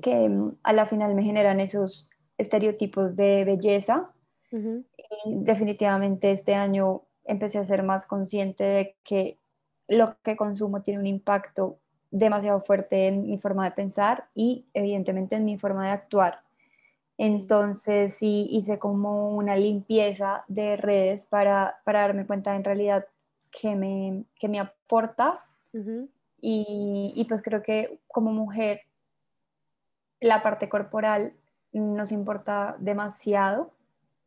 que 0.02 0.30
a 0.64 0.74
la 0.74 0.86
final 0.86 1.16
me 1.16 1.24
generan 1.24 1.60
esos 1.60 2.10
estereotipos 2.38 3.16
de 3.16 3.46
belleza. 3.46 4.10
definitivamente 5.26 6.30
este 6.30 6.54
año 6.54 7.02
empecé 7.26 7.58
a 7.58 7.64
ser 7.64 7.82
más 7.82 8.06
consciente 8.06 8.64
de 8.64 8.96
que 9.04 9.40
lo 9.88 10.16
que 10.22 10.36
consumo 10.36 10.84
tiene 10.84 11.00
un 11.00 11.08
impacto 11.08 11.80
demasiado 12.12 12.62
fuerte 12.62 13.08
en 13.08 13.26
mi 13.26 13.40
forma 13.40 13.66
de 13.66 13.72
pensar 13.72 14.28
y 14.36 14.68
evidentemente 14.74 15.36
en 15.36 15.46
mi 15.46 15.58
forma 15.58 15.86
de 15.86 15.92
actuar. 15.92 16.42
Entonces 17.18 18.14
sí 18.14 18.48
hice 18.52 18.80
como 18.80 19.36
una 19.36 19.56
limpieza 19.56 20.44
de 20.48 20.78
redes 20.78 21.26
para, 21.26 21.78
para 21.84 22.02
darme 22.02 22.26
cuenta 22.26 22.56
en 22.56 22.64
realidad 22.64 23.08
que 23.52 23.76
me, 23.76 24.26
que 24.36 24.48
me 24.48 24.60
aporta 24.60 25.44
y, 26.46 27.26
pues 27.30 27.42
creo 27.42 27.64
que 27.64 28.00
como 28.08 28.32
mujer 28.32 28.82
la 30.20 30.44
parte 30.44 30.70
corporal 30.70 31.34
nos 31.72 32.12
importa 32.12 32.76
demasiado 32.80 33.72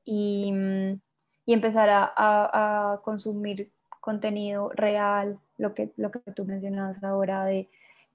y, 0.04 0.52
y 1.44 1.52
empezar 1.52 1.88
a, 1.90 2.12
a, 2.16 3.00
consumir 3.02 3.70
contenido 4.00 4.70
real, 4.70 5.38
lo 5.58 5.74
que, 5.74 5.92
lo 5.96 6.10
que 6.10 6.20
tú 6.32 6.44
mencionabas 6.44 7.02
ahora 7.02 7.44
de 7.44 7.68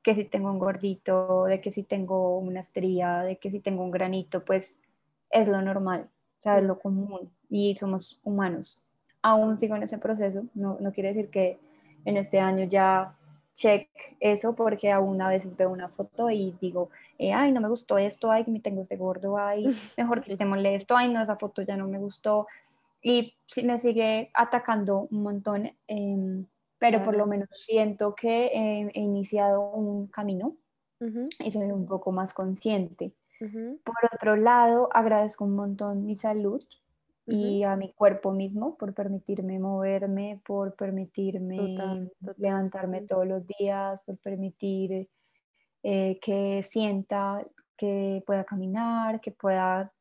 que 0.04 0.15
si 0.15 0.26
tengo 0.26 0.52
un 0.52 0.60
gordito, 0.60 1.46
de 1.46 1.62
que 1.62 1.72
si 1.72 1.84
tengo 1.84 2.39
una 2.39 2.62
estría, 2.62 3.20
de 3.20 3.38
que 3.38 3.52
si 3.52 3.60
tengo 3.60 3.84
un 3.84 3.91
granito, 3.91 4.44
pues 4.44 4.78
es 5.30 5.48
lo 5.48 5.62
normal, 5.62 6.10
o 6.39 6.44
sea, 6.44 6.58
es 6.58 6.63
lo 6.63 6.80
común 6.80 7.32
y 7.50 7.76
somos 7.76 8.20
humanos. 8.24 8.89
Aún 9.22 9.60
sigo 9.60 9.76
en 9.76 9.84
ese 9.84 10.00
proceso, 10.00 10.46
no, 10.56 10.78
no 10.80 10.91
quiere 10.91 11.10
decir 11.10 11.30
que 11.30 11.60
en 12.06 12.17
este 12.17 12.39
año 12.39 12.65
ya 12.65 13.15
check 13.54 13.90
eso 14.20 14.56
porque 14.56 14.92
aún 14.92 15.22
a 15.22 15.30
veces 15.30 15.58
veo 15.58 15.70
una 15.70 15.90
foto 15.90 16.30
y 16.30 16.56
digo, 16.60 16.90
eh, 17.18 17.34
ay, 17.34 17.52
no 17.52 17.62
me 17.62 17.70
gustó 17.70 17.98
esto, 17.98 18.32
ay, 18.32 18.46
me 18.48 18.60
tengo 18.60 18.82
este 18.82 18.98
gordo, 18.98 19.38
ay, 19.38 19.66
mejor 19.98 20.22
quitémosle 20.22 20.76
esto, 20.76 20.96
ay, 20.96 21.12
no, 21.12 21.22
esa 21.22 21.36
foto 21.38 21.62
ya 21.62 21.78
no 21.78 21.88
me 21.88 22.00
gustó. 22.00 22.48
Y 23.02 23.36
sí, 23.46 23.64
me 23.64 23.78
sigue 23.78 24.32
atacando 24.34 25.08
un 25.12 25.24
montón, 25.24 25.72
em, 25.88 26.46
pero 26.78 27.04
por 27.04 27.16
lo 27.16 27.28
menos 27.28 27.50
siento 27.54 28.16
que 28.16 28.48
he 28.48 29.00
iniciado 29.00 29.62
un 29.72 30.08
camino 30.08 30.56
y 31.40 31.52
soy 31.52 31.72
un 31.72 31.86
poco 31.88 32.12
más 32.12 32.34
consciente. 32.34 33.14
Por 33.40 33.96
otro 34.14 34.36
lado, 34.36 34.90
agradezco 34.94 35.46
un 35.46 35.56
montón 35.56 36.06
mi 36.06 36.16
salud 36.16 36.64
y 37.26 37.64
a 37.64 37.76
mi 37.76 37.94
cuerpo 37.94 38.32
mismo 38.32 38.78
por 38.78 38.94
permitirme 38.94 39.60
moverme, 39.60 40.42
por 40.46 40.76
permitirme 40.76 42.10
levantarme 42.38 43.02
todos 43.02 43.28
los 43.28 43.46
días, 43.46 44.02
por 44.06 44.18
permitir 44.18 45.08
eh, 45.84 46.20
que 46.22 46.64
sienta, 46.64 47.46
que 47.78 48.24
pueda 48.26 48.44
caminar, 48.44 49.22
que 49.22 49.32
pueda 49.32 49.92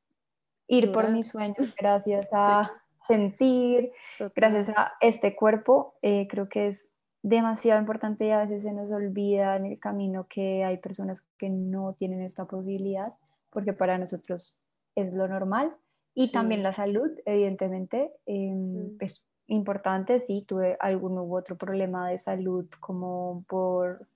ir 0.66 0.92
por 0.92 1.10
mis 1.10 1.28
sueños 1.28 1.56
gracias 1.78 2.28
a 2.32 2.62
sentir, 3.06 3.92
gracias 4.34 4.70
a 4.70 4.92
este 5.00 5.34
cuerpo. 5.34 5.94
Eh, 6.02 6.26
creo 6.28 6.48
que 6.48 6.68
es 6.68 6.90
demasiado 7.22 7.80
importante 7.80 8.26
y 8.26 8.30
a 8.30 8.38
veces 8.38 8.62
se 8.62 8.72
nos 8.72 8.90
olvida 8.90 9.56
en 9.56 9.66
el 9.66 9.78
camino 9.78 10.26
que 10.28 10.64
hay 10.64 10.78
personas 10.78 11.22
que 11.38 11.50
no 11.50 11.94
tienen 11.98 12.22
esta 12.22 12.46
posibilidad, 12.46 13.12
porque 13.50 13.72
para 13.72 13.98
nosotros 13.98 14.60
es 14.94 15.12
lo 15.12 15.28
normal 15.28 15.76
y 16.14 16.32
también 16.32 16.62
la 16.62 16.72
salud, 16.72 17.10
evidentemente, 17.24 18.12
em, 18.26 18.96
es 19.00 19.28
importante, 19.46 20.20
sí, 20.20 20.44
tuve 20.46 20.76
algún 20.80 21.18
u 21.18 21.36
otro 21.36 21.56
problema 21.56 22.08
de 22.10 22.18
salud 22.18 22.66
como 22.80 23.44
por 23.48 24.06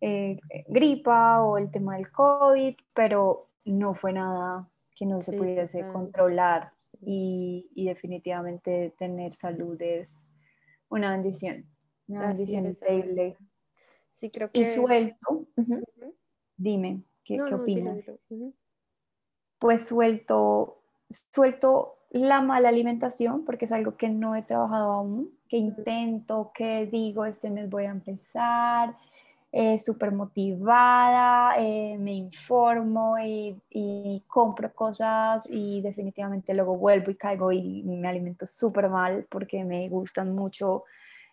eh, 0.00 0.38
gripa 0.68 1.42
o 1.42 1.58
el 1.58 1.70
tema 1.70 1.96
del 1.96 2.10
COVID, 2.10 2.74
pero 2.92 3.50
no 3.64 3.94
fue 3.94 4.12
nada 4.12 4.68
que 4.96 5.06
no 5.06 5.22
se 5.22 5.36
pudiese 5.36 5.86
controlar 5.92 6.72
y, 7.00 7.70
y, 7.74 7.86
definitivamente 7.86 8.94
tener 8.98 9.34
salud 9.34 9.80
es 9.80 10.28
una 10.88 11.12
bendición, 11.12 11.64
una 12.08 12.28
bendición 12.28 12.66
increíble. 12.66 13.36
Sí, 14.20 14.30
creo 14.30 14.50
que... 14.50 14.60
Y 14.60 14.64
suelto, 14.66 15.46
dime, 16.56 17.04
¿qué, 17.24 17.40
¿qué 17.46 17.54
opinas? 17.54 17.98
Pues 19.58 19.86
suelto 19.86 20.81
suelto 21.12 21.96
la 22.10 22.40
mala 22.42 22.68
alimentación 22.68 23.44
porque 23.44 23.64
es 23.64 23.72
algo 23.72 23.96
que 23.96 24.08
no 24.08 24.36
he 24.36 24.42
trabajado 24.42 24.92
aún, 24.92 25.30
que 25.48 25.56
intento, 25.56 26.50
que 26.54 26.86
digo, 26.86 27.24
este 27.24 27.50
mes 27.50 27.68
voy 27.70 27.84
a 27.84 27.90
empezar, 27.90 28.96
eh, 29.50 29.78
súper 29.78 30.12
motivada, 30.12 31.54
eh, 31.58 31.98
me 31.98 32.12
informo 32.12 33.18
y, 33.18 33.54
y, 33.70 34.22
compro 34.26 34.72
cosas 34.72 35.46
y 35.50 35.82
definitivamente 35.82 36.54
luego 36.54 36.76
vuelvo 36.76 37.10
y 37.10 37.16
caigo 37.16 37.52
y 37.52 37.82
me 37.82 38.08
alimento 38.08 38.46
súper 38.46 38.88
mal 38.88 39.26
porque 39.28 39.62
me 39.64 39.88
gustan 39.90 40.34
mucho 40.34 40.84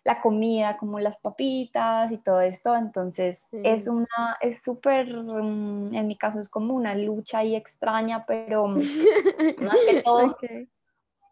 la 0.04 0.20
comida, 0.20 0.76
como 0.76 0.98
las 1.00 1.18
papitas 1.18 2.10
y 2.12 2.18
todo 2.18 2.40
esto. 2.40 2.74
Entonces 2.74 3.46
es 3.52 3.86
una, 3.86 4.36
es 4.40 4.62
súper, 4.62 5.14
mm, 5.14 5.94
en 5.94 6.06
mi 6.06 6.16
caso 6.16 6.40
es 6.40 6.48
como 6.48 6.74
una 6.74 6.94
lucha 6.94 7.44
y 7.44 7.54
extraña, 7.54 8.24
pero 8.26 8.66
más 9.58 9.76
que 9.88 10.02
todo, 10.02 10.36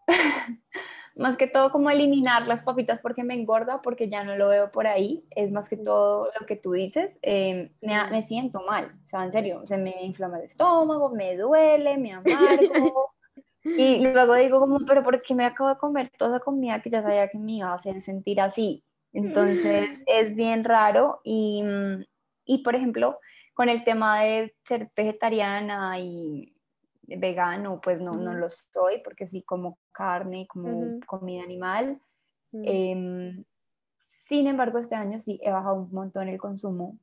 más 1.16 1.36
que 1.36 1.46
todo 1.46 1.70
como 1.70 1.90
eliminar 1.90 2.46
las 2.46 2.62
papitas 2.62 3.00
porque 3.00 3.24
me 3.24 3.34
engorda, 3.34 3.82
porque 3.82 4.08
ya 4.08 4.22
no 4.24 4.36
lo 4.36 4.48
veo 4.48 4.70
por 4.70 4.86
ahí. 4.86 5.24
Es 5.30 5.50
más 5.50 5.68
que 5.68 5.76
todo 5.76 6.30
lo 6.38 6.46
que 6.46 6.56
tú 6.56 6.72
dices, 6.72 7.18
em, 7.22 7.70
me, 7.80 8.10
me, 8.10 8.22
siento 8.22 8.62
mal, 8.62 8.92
o 9.06 9.08
sea, 9.08 9.24
en 9.24 9.32
serio, 9.32 9.66
se 9.66 9.78
me 9.78 10.02
inflama 10.02 10.38
el 10.38 10.44
estómago, 10.44 11.10
me 11.10 11.36
duele, 11.36 11.98
me 11.98 12.12
amargo. 12.92 13.17
Y 13.76 14.06
luego 14.06 14.34
digo 14.34 14.60
como, 14.60 14.80
pero 14.86 15.02
¿por 15.02 15.22
qué 15.22 15.34
me 15.34 15.44
acabo 15.44 15.70
de 15.70 15.78
comer 15.78 16.10
toda 16.16 16.36
esa 16.36 16.44
comida 16.44 16.80
que 16.80 16.90
ya 16.90 17.02
sabía 17.02 17.28
que 17.28 17.38
me 17.38 17.52
iba 17.52 17.68
a 17.68 17.74
hacer 17.74 18.00
sentir 18.02 18.40
así? 18.40 18.84
Entonces 19.12 20.02
es 20.06 20.34
bien 20.34 20.64
raro 20.64 21.20
y, 21.24 21.62
mm, 21.62 22.04
y 22.44 22.58
por 22.62 22.74
ejemplo, 22.74 23.18
con 23.54 23.68
el 23.68 23.82
tema 23.84 24.20
de 24.20 24.54
ser 24.64 24.88
vegetariana 24.96 25.98
y 25.98 26.54
vegano, 27.02 27.80
pues 27.80 28.00
no, 28.00 28.12
no 28.12 28.34
lo 28.34 28.48
soy 28.50 29.00
porque 29.02 29.26
sí 29.26 29.42
como 29.42 29.78
carne, 29.92 30.46
como 30.46 31.00
comida 31.06 31.42
animal. 31.42 32.00
Em, 32.52 33.44
sin 34.00 34.46
embargo, 34.46 34.78
este 34.78 34.94
año 34.94 35.18
sí 35.18 35.40
he 35.42 35.50
bajado 35.50 35.76
un 35.76 35.92
montón 35.92 36.28
el 36.28 36.38
consumo 36.38 36.98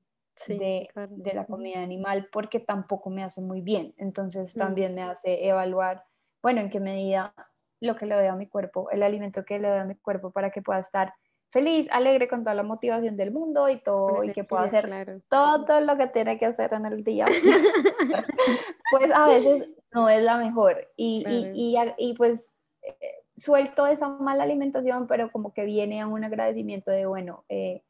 de, 0.47 0.89
de, 1.09 1.33
la 1.33 1.45
comida 1.45 1.81
animal 1.81 2.29
porque 2.31 2.59
tampoco 2.59 3.09
me 3.09 3.23
hace 3.23 3.41
muy 3.41 3.61
bien. 3.61 3.93
Entonces 3.97 4.53
también 4.53 4.95
me 4.95 5.01
hace 5.01 5.47
evaluar 5.47 6.05
bueno, 6.45 6.61
en 6.61 6.69
qué 6.69 6.79
medida 6.79 7.33
lo 7.81 7.95
que 7.95 8.05
le 8.05 8.13
doy 8.13 8.27
a 8.27 8.35
mi 8.35 8.47
cuerpo, 8.47 8.91
el 8.91 9.01
alimento 9.01 9.43
que 9.43 9.57
le 9.57 9.67
doy 9.67 9.79
a 9.79 9.83
mi 9.83 9.95
cuerpo 9.95 10.29
para 10.29 10.51
que 10.51 10.61
pueda 10.61 10.79
estar 10.79 11.11
feliz, 11.49 11.87
alegre, 11.89 12.27
con 12.27 12.43
toda 12.43 12.53
la 12.53 12.61
motivación 12.61 13.17
del 13.17 13.31
mundo 13.31 13.67
y 13.67 13.79
todo, 13.79 14.23
y 14.23 14.31
que 14.31 14.43
pueda 14.43 14.65
hacer 14.65 15.23
todo 15.27 15.81
lo 15.81 15.97
que 15.97 16.05
tiene 16.05 16.37
que 16.37 16.45
hacer 16.45 16.71
en 16.73 16.85
el 16.85 17.03
día, 17.03 17.25
pues 18.91 19.11
a 19.11 19.25
veces 19.25 19.69
no 19.91 20.07
es 20.07 20.21
la 20.21 20.37
mejor. 20.37 20.87
Y, 20.95 21.25
y, 21.55 21.75
y, 21.97 22.13
pues 22.13 22.53
eh, 22.83 23.23
suelto 23.35 23.87
esa 23.87 24.07
mala 24.07 24.43
alimentación, 24.43 25.07
pero 25.07 25.31
como 25.31 25.51
que 25.51 25.65
viene 25.65 25.99
a 25.99 26.05
un 26.05 26.25
agradecimiento 26.25 26.91
de, 26.91 27.07
bueno, 27.07 27.43
eh, 27.49 27.81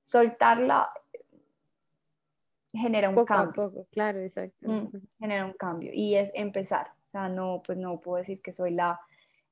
soltarla 0.00 0.90
genera 2.72 3.10
un 3.10 3.22
cambio. 3.26 3.86
claro, 3.90 4.20
exacto. 4.20 4.66
Mm, 4.66 4.92
genera 5.18 5.44
un 5.44 5.52
cambio 5.52 5.90
y 5.92 6.14
es 6.14 6.30
empezar. 6.32 6.92
Sea, 7.18 7.28
no, 7.28 7.62
pues 7.66 7.76
no 7.78 8.00
puedo 8.00 8.18
decir 8.18 8.40
que 8.40 8.52
soy 8.52 8.70
la 8.70 9.00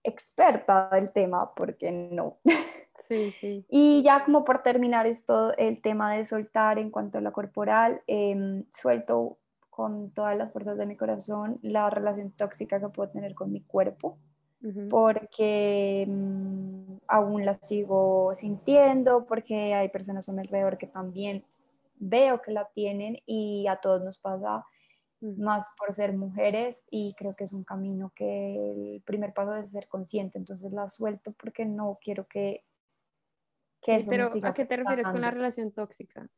experta 0.05 0.88
del 0.92 1.12
tema 1.12 1.52
porque 1.55 1.90
no. 1.90 2.38
Sí, 3.09 3.33
sí. 3.40 3.64
Y 3.68 4.02
ya 4.02 4.24
como 4.24 4.44
por 4.44 4.64
terminar 4.64 5.07
esto, 5.07 5.57
el 5.59 5.81
tema 5.81 6.12
de 6.12 6.24
soltar 6.24 6.81
en 6.81 6.90
cuanto 6.90 7.18
a 7.18 7.20
la 7.20 7.31
corporal, 7.31 8.02
em, 8.09 8.64
suelto 8.72 9.38
con 9.70 10.11
todas 10.11 10.37
las 10.37 10.52
fuerzas 10.52 10.76
de 10.76 10.87
mi 10.87 10.96
corazón 10.96 11.61
la 11.62 11.88
relación 11.88 12.33
tóxica 12.33 12.81
que 12.81 12.88
puedo 12.88 13.09
tener 13.11 13.37
con 13.37 13.52
mi 13.52 13.61
cuerpo, 13.61 14.18
porque 14.90 16.05
mm, 16.09 16.96
aún 17.07 17.44
la 17.44 17.59
sigo 17.62 18.35
sintiendo, 18.35 19.24
porque 19.24 19.72
hay 19.74 19.88
personas 19.90 20.29
a 20.29 20.33
mi 20.33 20.40
alrededor 20.40 20.76
que 20.76 20.88
también 20.88 21.44
veo 21.94 22.42
que 22.42 22.50
la 22.50 22.64
tienen 22.74 23.18
y 23.24 23.68
a 23.68 23.76
todos 23.76 24.02
nos 24.02 24.18
pasa 24.18 24.64
más 25.20 25.70
por 25.79 25.94
ser 25.94 26.16
mujeres 26.16 26.85
y 26.90 27.14
creo 27.14 27.35
que 27.35 27.44
es 27.44 27.52
un 27.52 27.64
camino 27.64 28.12
que 28.14 28.70
el 28.72 29.02
primer 29.02 29.33
paso 29.33 29.55
es 29.55 29.70
ser 29.70 29.88
consciente, 29.88 30.38
entonces 30.38 30.72
la 30.72 30.88
suelto 30.88 31.33
porque 31.33 31.64
no 31.64 31.98
quiero 32.02 32.26
que, 32.26 32.64
que 33.81 33.96
eso 33.96 34.11
Pero 34.11 34.29
¿a 34.42 34.55
qué 34.55 34.66
te 34.66 34.76
refieres 34.76 35.07
con 35.07 35.20
la 35.20 35.31
relación 35.31 35.72
tóxica? 35.72 36.29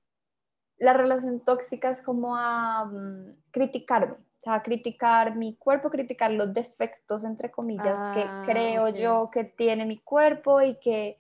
La 0.79 0.93
relación 0.93 1.41
tóxica 1.45 1.91
es 1.91 2.03
como 2.03 2.37
a 2.37 2.85
mm, 2.85 3.33
criticarme, 3.51 4.15
o 4.15 4.41
sea, 4.41 4.63
criticar 4.63 5.35
mi 5.35 5.57
cuerpo, 5.57 5.91
criticar 5.91 6.31
los 6.31 6.55
defectos, 6.55 7.25
entre 7.25 7.51
comillas, 7.51 8.15
que 8.15 8.23
ah, 8.23 8.45
creo 8.47 8.89
yo 8.91 9.29
que 9.33 9.45
tiene 9.45 9.85
mi 9.87 9.99
cuerpo 9.99 10.63
y 10.63 10.79
que 10.79 11.19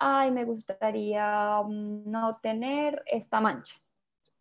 ay, 0.00 0.30
me 0.30 0.44
gustaría 0.44 1.62
mm, 1.62 2.10
no 2.10 2.38
tener 2.42 3.02
esta 3.06 3.40
mancha. 3.40 3.76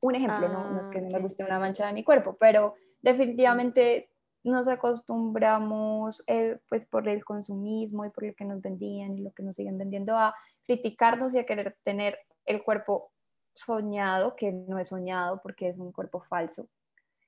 Un 0.01 0.15
ejemplo, 0.15 0.47
no, 0.47 0.79
es 0.79 0.87
que 0.87 1.01
no 1.01 1.09
me 1.09 1.17
ah, 1.17 1.21
guste 1.21 1.43
una 1.43 1.59
mancha 1.59 1.87
de 1.87 1.93
mi 1.93 2.03
cuerpo, 2.03 2.37
pero 2.39 2.75
definitivamente 3.01 4.09
nos 4.43 4.67
acostumbramos, 4.67 6.23
eh, 6.27 6.59
pues 6.69 6.85
por 6.85 7.07
el 7.09 7.25
consumismo 7.25 8.05
y 8.05 8.09
por 8.09 8.23
lo 8.23 8.33
que 8.33 8.45
nos 8.45 8.61
vendían 8.61 9.17
y 9.17 9.21
lo 9.21 9.31
que 9.31 9.43
nos 9.43 9.55
siguen 9.55 9.77
vendiendo, 9.77 10.17
a 10.17 10.33
criticarnos 10.65 11.33
y 11.33 11.39
a 11.39 11.45
querer 11.45 11.77
tener 11.83 12.17
el 12.45 12.63
cuerpo 12.63 13.11
soñado, 13.53 14.35
que 14.35 14.51
no 14.51 14.79
es 14.79 14.89
soñado 14.89 15.41
porque 15.41 15.67
es 15.67 15.77
un 15.77 15.91
cuerpo 15.91 16.21
falso. 16.21 16.67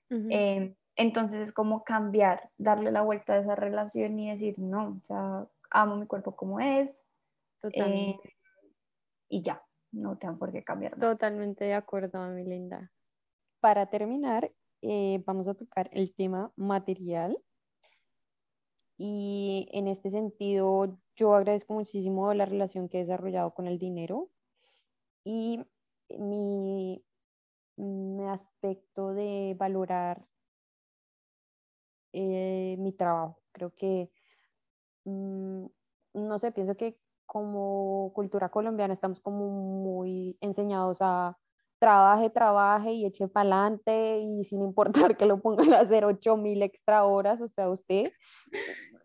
Em, 0.10 0.76
entonces 0.98 1.40
es 1.40 1.54
como 1.54 1.86
cambiar, 1.86 2.50
darle 2.58 2.92
la 2.92 3.02
vuelta 3.02 3.34
a 3.34 3.38
esa 3.38 3.56
relación 3.56 4.20
y 4.20 4.30
decir, 4.30 4.60
no, 4.60 5.00
o 5.02 5.06
sea, 5.06 5.48
amo 5.70 5.96
mi 5.96 6.06
cuerpo 6.06 6.36
como 6.36 6.60
es, 6.60 7.02
eh, 7.64 8.16
y 9.30 9.42
ya, 9.42 9.64
no 9.92 10.18
tengo 10.18 10.38
por 10.38 10.52
qué 10.52 10.64
cambiar 10.64 11.00
Totalmente 11.00 11.66
de 11.66 11.74
acuerdo, 11.74 12.26
mi 12.30 12.44
linda. 12.44 12.92
Para 13.60 13.88
terminar, 13.88 14.52
eh, 14.82 15.24
vamos 15.26 15.48
a 15.48 15.54
tocar 15.54 15.90
el 15.94 16.14
tema 16.16 16.52
material. 16.56 17.38
Y 18.98 19.68
en 19.72 19.88
este 19.88 20.12
sentido, 20.12 20.98
yo 21.16 21.34
agradezco 21.34 21.74
muchísimo 21.74 22.34
la 22.34 22.46
relación 22.46 22.88
que 22.88 23.00
he 23.00 23.02
desarrollado 23.02 23.54
con 23.54 23.68
el 23.68 23.80
dinero 23.80 24.30
y 25.24 25.64
mi, 26.10 27.04
mi 27.78 28.28
aspecto 28.28 29.14
de 29.14 29.56
valorar 29.58 30.26
eh, 32.14 32.76
mi 32.80 32.92
trabajo. 32.94 33.40
Creo 33.52 33.74
que, 33.76 34.12
mm, 35.06 35.66
no 36.14 36.40
sé, 36.40 36.52
pienso 36.52 36.76
que 36.76 36.98
como 37.32 38.12
cultura 38.14 38.50
colombiana 38.50 38.94
estamos 38.94 39.22
como 39.22 39.48
muy 39.48 40.38
enseñados 40.42 40.98
a 41.00 41.38
trabaje, 41.80 42.30
trabaje 42.30 42.92
y 42.92 43.06
eche 43.06 43.30
para 43.30 43.44
adelante 43.44 44.20
y 44.20 44.44
sin 44.44 44.62
importar 44.62 45.16
que 45.16 45.26
lo 45.26 45.40
pongan 45.40 45.74
a 45.74 45.80
hacer 45.80 46.04
8 46.04 46.36
mil 46.36 46.62
extra 46.62 47.06
horas, 47.06 47.40
o 47.40 47.48
sea, 47.48 47.70
usted, 47.70 48.12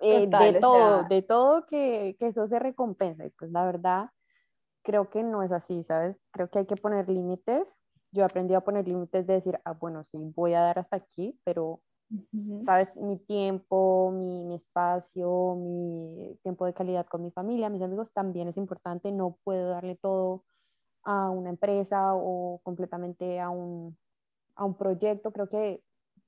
eh, 0.01 0.27
de 0.27 0.59
todo, 0.61 1.05
de 1.05 1.23
todo 1.23 1.67
que, 1.67 2.17
que, 2.19 2.27
eso 2.27 2.49
se 2.49 2.59
recompensa. 2.59 3.25
Y 3.25 3.31
pues 3.31 3.53
la 3.53 3.65
verdad, 3.65 4.11
creo 4.83 5.09
que 5.09 5.23
no 5.23 5.45
es 5.45 5.53
así, 5.53 5.85
¿sabes? 5.85 6.19
Creo 6.33 6.51
que 6.51 6.59
hay 6.59 6.67
que 6.67 6.75
poner 6.75 7.09
límites. 7.09 7.73
Yo 8.11 8.25
aprendí 8.25 8.55
a 8.55 8.61
poner 8.61 8.89
límites 8.89 9.25
de 9.29 9.35
decir, 9.35 9.61
ah, 9.65 9.75
bueno, 9.75 10.03
sí, 10.03 10.19
voy 10.35 10.55
a 10.55 10.63
dar 10.63 10.81
hasta 10.81 10.97
aquí, 10.97 11.39
pero 11.45 11.81
¿sabes? 12.65 12.95
Mi 12.97 13.19
tiempo, 13.19 14.11
mi, 14.13 14.45
mi, 14.45 14.55
espacio, 14.55 15.55
mi 15.57 16.39
tiempo 16.43 16.67
de 16.67 16.75
calidad 16.75 17.07
con 17.07 17.23
mi 17.23 17.31
familia, 17.31 17.69
mis 17.69 17.83
amigos 17.83 18.13
también 18.13 18.49
es 18.49 18.57
importante. 18.57 19.13
No 19.13 19.39
puedo 19.45 19.71
darle 19.71 19.97
todo 19.97 20.45
a 21.03 21.31
una 21.31 21.51
empresa 21.51 22.15
o 22.15 22.61
completamente 22.63 23.41
a 23.41 23.51
un, 23.51 23.97
a 24.55 24.65
un 24.65 24.77
proyecto. 24.77 25.33
Creo 25.33 25.49
que 25.49 25.83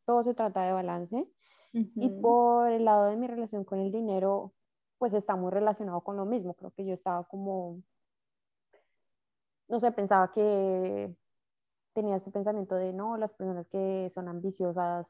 todo 0.04 0.22
se 0.22 0.34
trata 0.34 0.62
de 0.62 0.72
balance. 0.72 1.28
Y 1.72 2.08
por 2.22 2.70
el 2.70 2.86
lado 2.86 3.04
de 3.04 3.16
mi 3.16 3.26
relación 3.26 3.62
con 3.62 3.78
el 3.78 3.92
dinero, 3.92 4.54
pues 4.96 5.12
está 5.12 5.36
muy 5.36 5.50
relacionado 5.50 6.00
con 6.00 6.16
lo 6.16 6.24
mismo. 6.24 6.54
Creo 6.54 6.72
que 6.72 6.84
yo 6.84 6.94
estaba 6.94 7.24
como, 7.24 7.82
no 9.68 9.78
sé, 9.78 9.92
pensaba 9.92 10.32
que 10.32 11.14
tenía 11.92 12.16
este 12.16 12.30
pensamiento 12.30 12.74
de 12.74 12.92
no, 12.92 13.16
las 13.16 13.34
personas 13.34 13.68
que 13.68 14.10
son 14.14 14.28
ambiciosas 14.28 15.06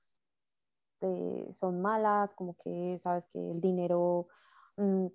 este, 1.01 1.55
son 1.55 1.81
malas, 1.81 2.35
como 2.35 2.57
que 2.57 2.99
sabes 3.03 3.27
que 3.33 3.39
el 3.39 3.61
dinero 3.61 4.29
mm, 4.77 5.07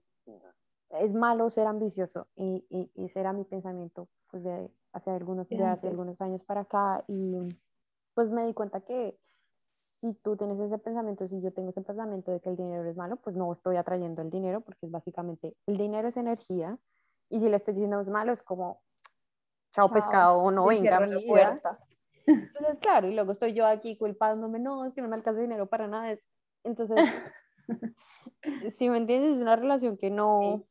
es 1.02 1.14
malo 1.14 1.50
ser 1.50 1.68
ambicioso 1.68 2.28
y, 2.36 2.66
y, 2.70 3.06
ese 3.06 3.20
era 3.20 3.34
mi 3.34 3.44
pensamiento 3.44 4.08
pues 4.30 4.44
de 4.44 4.72
hace 4.94 5.12
algunos, 5.12 5.50
de 5.50 5.64
hace 5.64 5.88
algunos 5.88 6.20
años 6.22 6.44
para 6.44 6.62
acá 6.62 7.04
y 7.08 7.38
pues 8.14 8.30
me 8.30 8.46
di 8.46 8.54
cuenta 8.54 8.82
que 8.82 9.18
si 10.02 10.14
tú 10.16 10.36
tienes 10.36 10.60
ese 10.60 10.78
pensamiento, 10.78 11.28
si 11.28 11.42
yo 11.42 11.52
tengo 11.52 11.70
ese 11.70 11.82
pensamiento 11.82 12.32
de 12.32 12.40
que 12.40 12.50
el 12.50 12.58
dinero 12.58 12.88
es 12.88 12.96
malo, 12.96 13.16
pues 13.18 13.36
no 13.36 13.52
estoy 13.52 13.78
atrayendo 13.78 14.22
el 14.22 14.30
dinero 14.30 14.62
porque 14.62 14.86
es 14.86 14.92
básicamente 14.92 15.56
el 15.66 15.78
dinero 15.78 16.08
es 16.10 16.18
energía 16.18 16.78
y 17.30 17.40
si 17.40 17.50
le 17.50 17.56
estoy 17.56 17.74
diciendo 17.74 18.00
es 18.00 18.08
malo 18.08 18.34
es 18.34 18.42
como 18.44 18.82
chao, 19.74 19.90
pescado, 19.90 20.52
no 20.52 20.66
venga 20.66 21.00
mi 21.00 21.16
vida. 21.16 21.60
Entonces, 22.26 22.80
claro, 22.82 23.10
y 23.10 23.14
luego 23.14 23.32
estoy 23.32 23.54
yo 23.54 23.66
aquí 23.66 23.98
culpándome, 23.98 24.60
no, 24.60 24.86
es 24.86 24.94
que 24.94 25.02
no 25.02 25.08
me 25.08 25.16
alcanza 25.16 25.42
dinero 25.42 25.68
para 25.68 25.88
nada. 25.88 26.18
Entonces, 26.64 26.98
si 28.78 28.90
me 28.90 28.98
entiendes, 28.98 29.36
es 29.36 29.42
una 29.42 29.56
relación 29.56 29.98
que 29.98 30.10
no, 30.10 30.66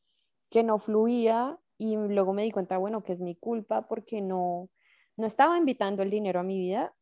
que 0.51 0.63
no 0.63 0.79
fluía 0.79 1.59
y 1.79 1.97
luego 1.97 2.33
me 2.33 2.43
di 2.43 2.51
cuenta, 2.51 2.79
bueno, 2.79 3.03
que 3.03 3.13
es 3.13 3.21
mi 3.21 3.35
culpa 3.35 3.89
porque 3.89 4.21
no, 4.21 4.69
no 5.17 5.27
estaba 5.27 5.59
invitando 5.59 6.03
el 6.03 6.11
dinero 6.11 6.41
a 6.41 6.45
mi 6.45 6.59
vida. 6.59 6.95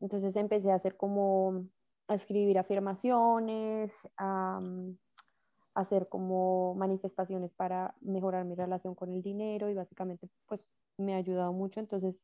Entonces 0.00 0.36
empecé 0.36 0.70
a 0.70 0.76
hacer 0.76 0.96
como, 0.96 1.66
a 2.08 2.14
escribir 2.14 2.58
afirmaciones, 2.58 3.92
a, 4.18 4.60
a 5.74 5.80
hacer 5.80 6.08
como 6.08 6.74
manifestaciones 6.74 7.52
para 7.54 7.94
mejorar 8.00 8.44
mi 8.44 8.54
relación 8.54 8.94
con 8.94 9.12
el 9.12 9.22
dinero 9.22 9.70
y 9.70 9.74
básicamente 9.74 10.28
pues 10.46 10.68
me 10.98 11.14
ha 11.14 11.18
ayudado 11.18 11.52
mucho. 11.52 11.80
Entonces, 11.80 12.16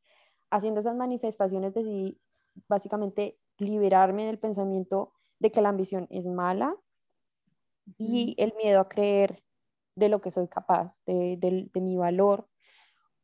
haciendo 0.53 0.81
esas 0.81 0.95
manifestaciones 0.95 1.73
decidí 1.73 2.19
básicamente 2.67 3.39
liberarme 3.57 4.25
del 4.25 4.37
pensamiento 4.37 5.13
de 5.39 5.51
que 5.51 5.61
la 5.61 5.69
ambición 5.69 6.07
es 6.11 6.25
mala 6.25 6.75
y 7.97 8.35
el 8.37 8.53
miedo 8.55 8.79
a 8.79 8.87
creer 8.87 9.43
de 9.95 10.09
lo 10.09 10.21
que 10.21 10.29
soy 10.29 10.47
capaz, 10.47 10.95
de, 11.05 11.69
mi 11.73 11.97
valor, 11.97 12.47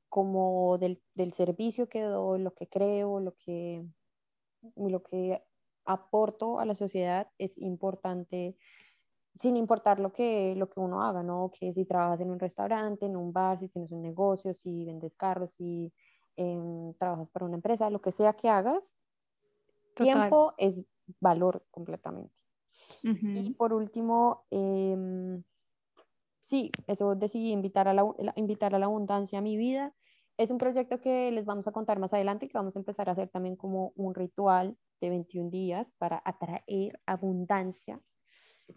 como 0.09 0.79
del, 0.79 0.99
servicio 1.37 1.87
que 1.87 2.01
doy, 2.01 2.41
lo 2.41 2.53
que 2.55 2.67
creo, 2.67 3.19
lo 3.19 3.35
que, 3.35 3.85
lo 4.75 5.03
que 5.03 5.43
aporto 5.85 6.59
a 6.59 6.65
la 6.65 6.73
sociedad 6.73 7.27
es 7.37 7.55
importante, 7.57 8.57
sin 9.39 9.55
importar 9.55 9.99
lo 9.99 10.13
que, 10.13 10.55
lo 10.57 10.67
que 10.69 10.79
uno 10.79 11.03
haga, 11.03 11.21
¿no? 11.21 11.51
Que 11.57 11.73
si 11.73 11.85
trabajas 11.85 12.21
en 12.21 12.31
un 12.31 12.39
restaurante, 12.39 13.05
en 13.05 13.15
un 13.15 13.31
bar, 13.31 13.59
si 13.59 13.69
tienes 13.69 13.91
un 13.91 14.01
negocio, 14.01 14.53
si 14.53 14.83
vendes 14.85 15.13
carros, 15.15 15.53
si 15.53 15.93
trabajas 16.97 17.29
para 17.29 17.45
una 17.45 17.55
empresa, 17.55 17.89
lo 17.89 18.01
que 18.01 18.11
sea 18.11 18.33
que 18.33 18.49
hagas, 18.49 18.83
tiempo 19.95 20.53
es 20.57 20.75
valor 21.19 21.65
completamente. 21.71 22.33
Y 23.01 23.53
por 23.53 23.73
último, 23.73 24.45
em, 24.49 25.43
sí, 26.41 26.71
eso 26.87 27.15
decidí 27.15 27.51
invitar 27.51 27.87
a 27.87 27.93
la, 27.93 28.03
invitar 28.35 28.73
a 28.75 28.79
la 28.79 28.85
abundancia 28.85 29.39
a 29.39 29.41
mi 29.41 29.57
vida. 29.57 29.93
Es 30.37 30.51
un 30.51 30.57
proyecto 30.57 31.01
que 31.01 31.31
les 31.31 31.45
vamos 31.45 31.67
a 31.67 31.71
contar 31.71 31.99
más 31.99 32.13
adelante, 32.13 32.47
que 32.47 32.57
vamos 32.57 32.75
a 32.75 32.79
empezar 32.79 33.09
a 33.09 33.11
hacer 33.11 33.29
también 33.29 33.55
como 33.55 33.91
un 33.95 34.15
ritual 34.15 34.77
de 35.01 35.09
21 35.09 35.49
días 35.49 35.87
para 35.97 36.21
atraer 36.25 36.99
abundancia 37.05 38.01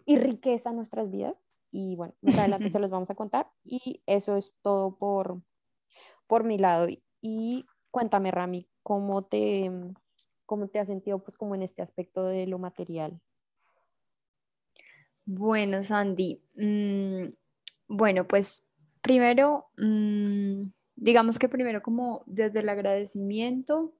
y 0.05 0.17
riqueza 0.17 0.69
a 0.69 0.73
nuestras 0.73 1.09
vidas. 1.09 1.35
y 1.71 1.95
bueno, 1.95 2.13
más 2.21 2.37
adelante 2.37 2.69
se 2.77 2.79
los 2.79 2.91
vamos 2.91 3.09
a 3.09 3.15
contar 3.15 3.49
y 3.63 4.03
eso 4.05 4.37
es 4.37 4.53
todo 4.61 4.95
por, 4.97 5.41
por 6.27 6.43
mi 6.43 6.57
lado. 6.57 6.87
Y 6.87 7.03
cuéntame, 7.91 8.31
Rami, 8.31 8.67
¿cómo 8.81 9.23
te, 9.23 9.71
cómo 10.45 10.67
te 10.67 10.79
has 10.79 10.87
sentido 10.87 11.19
pues 11.19 11.37
como 11.37 11.55
en 11.55 11.63
este 11.63 11.81
aspecto 11.81 12.25
de 12.25 12.47
lo 12.47 12.59
material? 12.59 13.19
Bueno, 15.25 15.83
Sandy, 15.83 16.41
mm, 16.57 17.33
bueno, 17.87 18.27
pues 18.27 18.63
primero, 19.01 19.67
mm, 19.77 20.63
digamos 20.95 21.39
que 21.39 21.47
primero 21.47 21.81
como 21.81 22.23
desde 22.25 22.59
el 22.59 22.69
agradecimiento, 22.69 23.93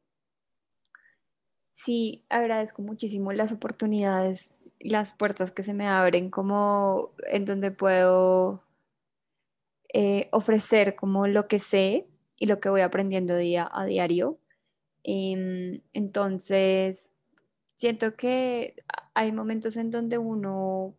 sí 1.71 2.25
agradezco 2.29 2.81
muchísimo 2.81 3.31
las 3.31 3.51
oportunidades, 3.51 4.55
las 4.79 5.13
puertas 5.13 5.51
que 5.51 5.63
se 5.63 5.73
me 5.73 5.87
abren, 5.87 6.29
como 6.29 7.11
en 7.27 7.45
donde 7.45 7.71
puedo 7.71 8.63
eh, 9.93 10.27
ofrecer 10.31 10.95
como 10.95 11.27
lo 11.27 11.47
que 11.47 11.59
sé 11.59 12.07
y 12.39 12.47
lo 12.47 12.59
que 12.59 12.69
voy 12.69 12.81
aprendiendo 12.81 13.37
día 13.37 13.69
a 13.71 13.85
diario. 13.85 14.39
Em, 15.03 15.81
entonces, 15.93 17.11
siento 17.75 18.15
que 18.15 18.75
hay 19.13 19.31
momentos 19.31 19.77
en 19.77 19.91
donde 19.91 20.17
uno 20.17 20.95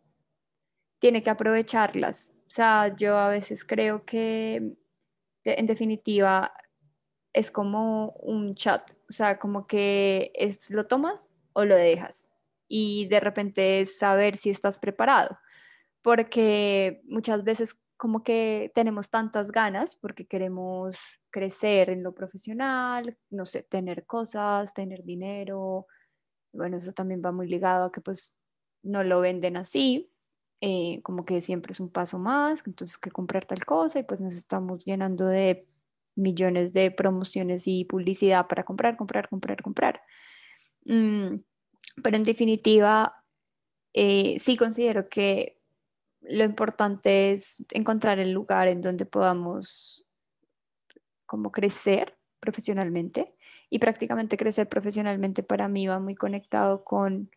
tiene 0.98 1.22
que 1.22 1.30
aprovecharlas. 1.30 2.32
O 2.46 2.50
sea, 2.50 2.94
yo 2.96 3.18
a 3.18 3.28
veces 3.28 3.64
creo 3.64 4.04
que 4.04 4.76
en 5.44 5.66
definitiva 5.66 6.52
es 7.32 7.50
como 7.50 8.10
un 8.20 8.54
chat, 8.54 8.92
o 9.08 9.12
sea, 9.12 9.38
como 9.38 9.66
que 9.66 10.32
es 10.34 10.70
lo 10.70 10.86
tomas 10.86 11.28
o 11.52 11.64
lo 11.64 11.76
dejas 11.76 12.30
y 12.68 13.06
de 13.08 13.20
repente 13.20 13.80
es 13.80 13.98
saber 13.98 14.36
si 14.36 14.50
estás 14.50 14.78
preparado, 14.78 15.38
porque 16.02 17.02
muchas 17.04 17.44
veces 17.44 17.76
como 17.96 18.22
que 18.22 18.72
tenemos 18.74 19.10
tantas 19.10 19.52
ganas 19.52 19.96
porque 19.96 20.26
queremos 20.26 20.96
crecer 21.30 21.90
en 21.90 22.02
lo 22.02 22.14
profesional, 22.14 23.16
no 23.30 23.44
sé, 23.46 23.62
tener 23.62 24.06
cosas, 24.06 24.74
tener 24.74 25.04
dinero, 25.04 25.86
bueno, 26.52 26.78
eso 26.78 26.92
también 26.92 27.22
va 27.24 27.32
muy 27.32 27.48
ligado 27.48 27.86
a 27.86 27.92
que 27.92 28.00
pues 28.00 28.36
no 28.82 29.02
lo 29.02 29.20
venden 29.20 29.56
así, 29.56 30.10
eh, 30.60 31.00
como 31.02 31.24
que 31.24 31.40
siempre 31.40 31.72
es 31.72 31.80
un 31.80 31.90
paso 31.90 32.18
más, 32.18 32.62
entonces 32.66 32.98
que 32.98 33.10
comprar 33.10 33.44
tal 33.46 33.64
cosa 33.64 33.98
y 33.98 34.04
pues 34.04 34.20
nos 34.20 34.34
estamos 34.34 34.84
llenando 34.84 35.26
de 35.26 35.66
millones 36.16 36.72
de 36.72 36.90
promociones 36.90 37.64
y 37.66 37.84
publicidad 37.84 38.46
para 38.46 38.64
comprar, 38.64 38.96
comprar, 38.96 39.28
comprar, 39.28 39.62
comprar. 39.62 40.02
Mm, 40.84 41.36
pero 42.02 42.16
en 42.16 42.24
definitiva, 42.24 43.24
eh, 43.92 44.36
sí 44.38 44.56
considero 44.56 45.08
que 45.08 45.53
lo 46.28 46.44
importante 46.44 47.32
es 47.32 47.64
encontrar 47.72 48.18
el 48.18 48.32
lugar 48.32 48.68
en 48.68 48.80
donde 48.80 49.06
podamos 49.06 50.04
como 51.26 51.52
crecer 51.52 52.16
profesionalmente 52.40 53.34
y 53.70 53.78
prácticamente 53.78 54.36
crecer 54.36 54.68
profesionalmente 54.68 55.42
para 55.42 55.68
mí 55.68 55.86
va 55.86 55.98
muy 55.98 56.14
conectado 56.14 56.84
con 56.84 57.30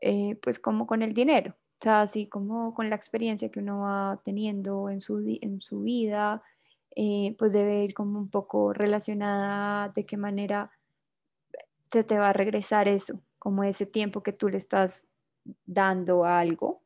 eh, 0.00 0.36
pues 0.42 0.58
como 0.58 0.86
con 0.86 1.02
el 1.02 1.12
dinero 1.12 1.56
o 1.56 1.82
sea 1.82 2.02
así 2.02 2.28
como 2.28 2.74
con 2.74 2.90
la 2.90 2.96
experiencia 2.96 3.50
que 3.50 3.60
uno 3.60 3.80
va 3.80 4.20
teniendo 4.24 4.90
en 4.90 5.00
su, 5.00 5.18
en 5.40 5.60
su 5.60 5.80
vida 5.80 6.42
eh, 6.96 7.36
pues 7.38 7.52
debe 7.52 7.84
ir 7.84 7.94
como 7.94 8.18
un 8.18 8.28
poco 8.28 8.72
relacionada 8.72 9.90
de 9.90 10.04
qué 10.04 10.16
manera 10.16 10.72
se 11.92 12.04
te 12.04 12.18
va 12.18 12.30
a 12.30 12.32
regresar 12.32 12.88
eso, 12.88 13.20
como 13.38 13.64
ese 13.64 13.86
tiempo 13.86 14.22
que 14.22 14.32
tú 14.32 14.48
le 14.48 14.58
estás 14.58 15.06
dando 15.64 16.24
a 16.24 16.40
algo. 16.40 16.82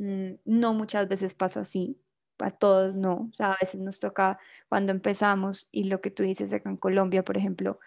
Mm, 0.00 0.36
no 0.46 0.72
muchas 0.72 1.08
veces 1.08 1.34
pasa 1.34 1.60
así, 1.60 2.00
para 2.38 2.52
todos 2.52 2.94
no, 2.94 3.30
a 3.38 3.54
veces 3.60 3.82
nos 3.82 4.00
toca 4.00 4.38
cuando 4.70 4.92
empezamos 4.92 5.68
y 5.70 5.84
lo 5.84 6.00
que 6.00 6.10
tú 6.10 6.22
dices 6.22 6.54
acá 6.54 6.70
en 6.70 6.78
Colombia, 6.78 7.22
por 7.22 7.36
ejemplo, 7.36 7.78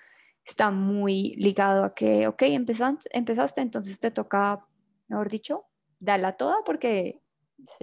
está 0.46 0.70
muy 0.70 1.34
ligado 1.38 1.84
a 1.84 1.96
que, 1.96 2.28
ok, 2.28 2.44
empezaste, 2.44 3.10
empezaste 3.18 3.62
entonces 3.62 4.00
te 4.00 4.12
toca, 4.12 4.64
mejor 5.08 5.28
dicho, 5.28 5.66
dala 6.00 6.34
toda 6.34 6.58
porque 6.64 7.20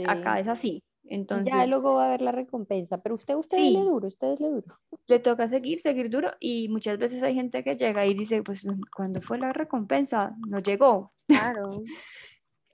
acá 0.07 0.39
es 0.39 0.47
así. 0.47 0.85
Entonces, 1.03 1.53
ya 1.53 1.67
luego 1.67 1.95
va 1.95 2.05
a 2.05 2.07
haber 2.07 2.23
la 2.23 2.31
recompensa, 2.31 2.99
pero 3.03 3.17
usted, 3.17 3.35
usted 3.35 3.59
le 3.59 3.81
duro, 3.81 4.07
usted 4.07 4.39
le 4.39 4.49
duro. 4.49 4.79
Le 5.09 5.19
toca 5.19 5.49
seguir, 5.49 5.81
seguir 5.81 6.09
duro 6.09 6.31
y 6.39 6.69
muchas 6.69 6.99
veces 6.99 7.25
hay 7.25 7.35
gente 7.35 7.65
que 7.65 7.75
llega 7.75 8.07
y 8.07 8.15
dice, 8.15 8.45
pues 8.45 8.65
cuando 8.95 9.21
fue 9.21 9.39
la 9.39 9.53
recompensa, 9.53 10.37
no 10.47 10.61
llegó. 10.61 11.11
Claro. 11.27 11.83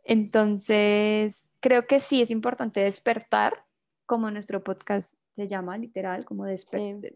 Entonces, 0.09 1.51
creo 1.61 1.87
que 1.89 1.99
sí 2.01 2.23
es 2.23 2.31
importante 2.31 2.81
despertar, 2.81 3.65
como 4.07 4.31
nuestro 4.31 4.63
podcast 4.63 5.15
se 5.35 5.49
llama 5.49 5.77
literal, 5.77 6.25
como 6.25 6.47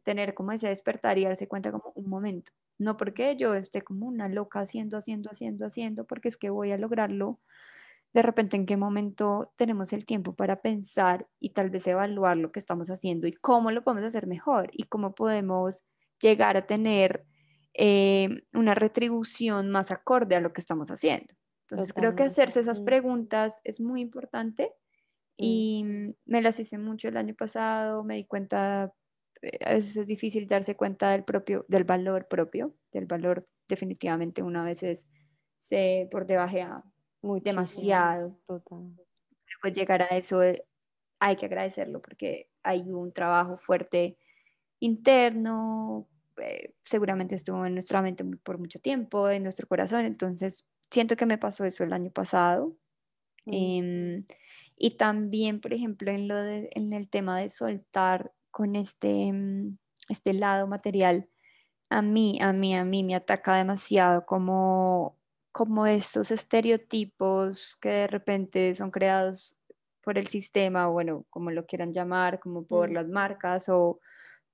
tener 0.04 0.34
como 0.34 0.52
ese 0.52 0.68
despertar 0.68 1.16
y 1.16 1.24
darse 1.24 1.46
cuenta 1.46 1.70
como 1.70 1.92
un 1.94 2.10
momento. 2.10 2.52
No 2.78 2.96
porque 2.96 3.36
yo 3.36 3.54
esté 3.54 3.82
como 3.82 4.06
una 4.06 4.28
loca 4.28 4.60
haciendo, 4.60 4.98
haciendo, 4.98 5.30
haciendo, 5.30 5.66
haciendo, 5.66 6.04
porque 6.04 6.28
es 6.28 6.36
que 6.36 6.50
voy 6.50 6.72
a 6.72 6.78
lograrlo 6.78 7.38
de 8.12 8.22
repente 8.22 8.56
en 8.56 8.66
qué 8.66 8.76
momento 8.76 9.52
tenemos 9.56 9.92
el 9.92 10.04
tiempo 10.04 10.34
para 10.34 10.60
pensar 10.62 11.28
y 11.38 11.50
tal 11.50 11.70
vez 11.70 11.86
evaluar 11.86 12.36
lo 12.36 12.50
que 12.50 12.58
estamos 12.58 12.90
haciendo 12.90 13.28
y 13.28 13.32
cómo 13.32 13.70
lo 13.70 13.84
podemos 13.84 14.04
hacer 14.04 14.26
mejor 14.26 14.70
y 14.72 14.84
cómo 14.84 15.14
podemos 15.14 15.84
llegar 16.20 16.56
a 16.56 16.66
tener 16.66 17.24
eh, 17.74 18.42
una 18.52 18.74
retribución 18.74 19.70
más 19.70 19.92
acorde 19.92 20.34
a 20.34 20.40
lo 20.40 20.52
que 20.52 20.60
estamos 20.60 20.90
haciendo. 20.90 21.34
Entonces 21.70 21.92
creo 21.92 22.14
que 22.14 22.24
hacerse 22.24 22.60
esas 22.60 22.80
preguntas 22.80 23.60
es 23.64 23.80
muy 23.80 24.00
importante 24.00 24.72
y 25.36 26.14
me 26.26 26.42
las 26.42 26.58
hice 26.60 26.78
mucho 26.78 27.08
el 27.08 27.16
año 27.16 27.34
pasado, 27.34 28.04
me 28.04 28.16
di 28.16 28.24
cuenta, 28.24 28.92
eh, 29.42 29.58
a 29.64 29.74
veces 29.74 29.96
es 29.96 30.06
difícil 30.06 30.46
darse 30.46 30.76
cuenta 30.76 31.10
del 31.10 31.24
propio, 31.24 31.64
del 31.68 31.84
valor 31.84 32.28
propio, 32.28 32.74
del 32.92 33.06
valor 33.06 33.48
definitivamente 33.68 34.42
una 34.42 34.64
vez 34.64 35.06
se 35.56 36.08
por 36.10 36.26
debajo 36.26 36.84
muy 37.22 37.40
demasiado. 37.40 38.38
Total. 38.46 38.96
pues 39.62 39.74
llegar 39.74 40.02
a 40.02 40.06
eso 40.06 40.42
eh, 40.42 40.64
hay 41.20 41.36
que 41.36 41.46
agradecerlo 41.46 42.00
porque 42.00 42.50
hay 42.62 42.80
un 42.80 43.12
trabajo 43.12 43.58
fuerte 43.58 44.18
interno, 44.80 46.08
eh, 46.38 46.74
seguramente 46.84 47.34
estuvo 47.34 47.64
en 47.66 47.74
nuestra 47.74 48.02
mente 48.02 48.24
por 48.42 48.58
mucho 48.58 48.78
tiempo, 48.78 49.28
en 49.28 49.42
nuestro 49.42 49.66
corazón, 49.66 50.04
entonces 50.06 50.66
siento 50.90 51.16
que 51.16 51.26
me 51.26 51.38
pasó 51.38 51.64
eso 51.64 51.84
el 51.84 51.92
año 51.92 52.10
pasado. 52.10 52.76
Mm. 53.46 53.52
Em, 53.54 54.26
y 54.76 54.96
también, 54.96 55.60
por 55.60 55.72
ejemplo, 55.74 56.10
en, 56.10 56.28
lo 56.28 56.36
en 56.38 56.92
el 56.92 57.08
tema 57.10 57.38
de 57.40 57.48
soltar 57.50 58.32
con 58.50 58.76
este, 58.76 59.32
mm, 59.32 59.78
este 60.08 60.32
lado 60.34 60.66
material, 60.66 61.28
a 61.90 62.02
mí, 62.02 62.38
a 62.42 62.52
mí, 62.52 62.76
a 62.76 62.84
mí 62.84 63.02
me 63.04 63.14
ataca 63.16 63.56
demasiado 63.56 64.26
como 64.26 65.20
como 65.52 65.86
estos 65.86 66.30
estereotipos 66.30 67.76
que 67.80 67.88
de 67.88 68.06
repente 68.06 68.74
son 68.74 68.90
creados 68.90 69.56
por 70.02 70.18
el 70.18 70.26
sistema, 70.28 70.88
o 70.88 70.92
bueno, 70.92 71.26
como 71.30 71.50
lo 71.50 71.66
quieran 71.66 71.92
llamar, 71.92 72.40
como 72.40 72.64
por 72.66 72.90
mm. 72.90 72.94
las 72.94 73.08
marcas 73.08 73.68
o 73.68 74.00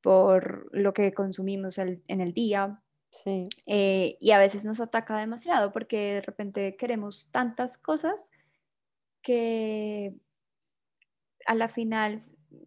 por 0.01 0.69
lo 0.73 0.93
que 0.93 1.13
consumimos 1.13 1.79
en 1.79 2.03
el 2.09 2.33
día. 2.33 2.83
Eh, 3.25 4.17
y 4.21 4.31
a 4.31 4.39
veces 4.39 4.65
nos 4.65 4.81
ataca 4.81 5.19
demasiado 5.19 5.73
porque 5.73 6.15
de 6.15 6.21
repente 6.23 6.77
queremos 6.77 7.29
tantas 7.33 7.79
cosas 7.79 8.31
que 9.23 10.15
a 11.47 11.55
la 11.55 11.69
final 11.69 12.21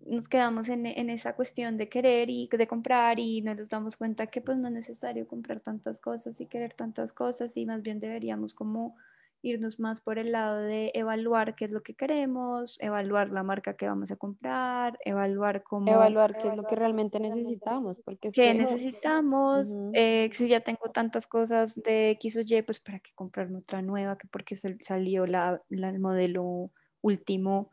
nos 0.05 0.27
quedamos 0.27 0.69
en, 0.69 0.85
esa 1.09 1.35
cuestión 1.35 1.77
de 1.77 1.89
querer 1.89 2.29
y 2.29 2.47
de 2.47 2.67
comprar 2.67 3.19
y 3.19 3.41
no 3.41 3.55
nos 3.55 3.69
damos 3.69 3.97
cuenta 3.97 4.27
que 4.27 4.41
pues 4.41 4.57
no 4.57 4.67
es 4.67 4.73
necesario 4.73 5.27
comprar 5.27 5.59
tantas 5.61 5.99
cosas 5.99 6.39
y 6.41 6.47
querer 6.47 6.73
tantas 6.73 7.13
cosas 7.13 7.55
y 7.57 7.65
más 7.65 7.81
bien 7.81 7.99
deberíamos 7.99 8.53
como 8.53 8.95
irnos 9.41 9.79
más 9.79 10.01
por 10.01 10.19
el 10.19 10.31
lado 10.31 10.59
de 10.61 10.91
evaluar 10.93 11.55
qué 11.55 11.65
es 11.65 11.71
lo 11.71 11.81
que 11.81 11.93
queremos, 11.93 12.77
evaluar 12.79 13.29
la 13.29 13.43
marca 13.43 13.75
que 13.75 13.87
vamos 13.87 14.11
a 14.11 14.15
comprar, 14.15 14.97
evaluar 15.05 15.63
cómo... 15.63 15.91
Evaluar 15.91 16.37
qué 16.37 16.49
es 16.49 16.55
lo 16.55 16.63
que 16.63 16.75
realmente 16.75 17.19
necesitamos. 17.19 17.97
Porque 18.03 18.31
¿Qué 18.31 18.53
necesitamos? 18.53 19.79
Eh, 19.93 20.29
si 20.33 20.47
ya 20.47 20.61
tengo 20.61 20.91
tantas 20.91 21.27
cosas 21.27 21.75
de 21.83 22.11
X 22.11 22.37
o 22.37 22.41
Y, 22.41 22.61
pues 22.63 22.79
para 22.79 22.99
qué 22.99 23.11
comprarme 23.15 23.59
otra 23.59 23.81
nueva, 23.81 24.17
que 24.17 24.27
porque 24.27 24.55
salió 24.55 25.25
la, 25.25 25.61
el 25.69 25.99
modelo 25.99 26.71
último 27.01 27.69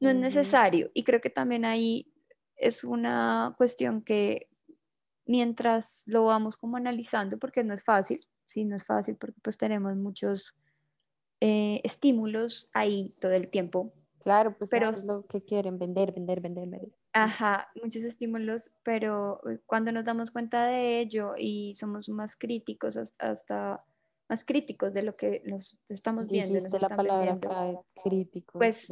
no 0.00 0.10
es 0.10 0.16
necesario. 0.16 0.90
Y 0.94 1.04
creo 1.04 1.20
que 1.20 1.30
también 1.30 1.64
ahí 1.64 2.12
es 2.56 2.84
una 2.84 3.54
cuestión 3.56 4.02
que 4.02 4.48
mientras 5.26 6.04
lo 6.06 6.24
vamos 6.24 6.56
como 6.56 6.76
analizando, 6.76 7.38
porque 7.38 7.64
no 7.64 7.74
es 7.74 7.84
fácil, 7.84 8.20
sí, 8.46 8.64
no 8.64 8.76
es 8.76 8.84
fácil 8.84 9.16
porque 9.16 9.40
pues 9.42 9.58
tenemos 9.58 9.94
muchos 9.96 10.54
eh, 11.40 11.80
estímulos 11.84 12.68
ahí 12.74 13.12
todo 13.20 13.32
el 13.32 13.48
tiempo. 13.48 13.92
Claro, 14.20 14.56
pues 14.58 14.70
pero 14.70 14.90
es 14.90 15.04
lo 15.04 15.26
que 15.26 15.42
quieren, 15.42 15.78
vender, 15.78 16.12
vender, 16.12 16.40
vender, 16.40 16.68
vender. 16.68 16.92
Ajá, 17.12 17.68
muchos 17.82 18.02
estímulos, 18.02 18.70
pero 18.82 19.40
eh, 19.48 19.58
cuando 19.66 19.92
nos 19.92 20.04
damos 20.04 20.30
cuenta 20.30 20.66
de 20.66 21.00
ello 21.00 21.34
y 21.36 21.74
somos 21.76 22.08
más 22.08 22.36
críticos 22.36 22.98
hasta 23.18 23.84
más 24.28 24.44
críticos 24.44 24.92
de 24.92 25.02
lo 25.02 25.14
que 25.14 25.42
los 25.46 25.78
estamos 25.88 26.28
viendo. 26.28 26.60
Nos 26.60 26.82
la 26.82 26.88
palabra 26.90 27.38
crítico. 28.04 28.58
Pues, 28.58 28.88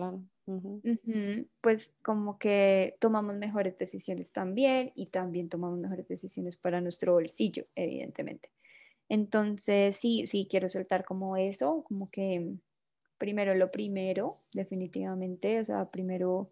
pues 1.61 1.93
como 2.03 2.39
que 2.39 2.97
tomamos 3.01 3.35
mejores 3.35 3.77
decisiones 3.77 4.33
también 4.33 4.93
y 4.95 5.11
también 5.11 5.49
tomamos 5.49 5.79
mejores 5.79 6.09
decisiones 6.09 6.57
para 6.57 6.81
nuestro 6.81 7.13
bolsillo, 7.13 7.67
evidentemente. 7.75 8.51
Entonces, 9.09 9.97
sí, 9.97 10.27
sí, 10.27 10.47
quiero 10.51 10.69
soltar 10.69 11.05
como 11.05 11.37
eso, 11.37 11.85
como 11.85 12.11
que 12.11 12.57
primero 13.19 13.55
lo 13.55 13.71
primero, 13.71 14.35
definitivamente, 14.53 15.61
o 15.61 15.65
sea, 15.65 15.89
primero 15.89 16.51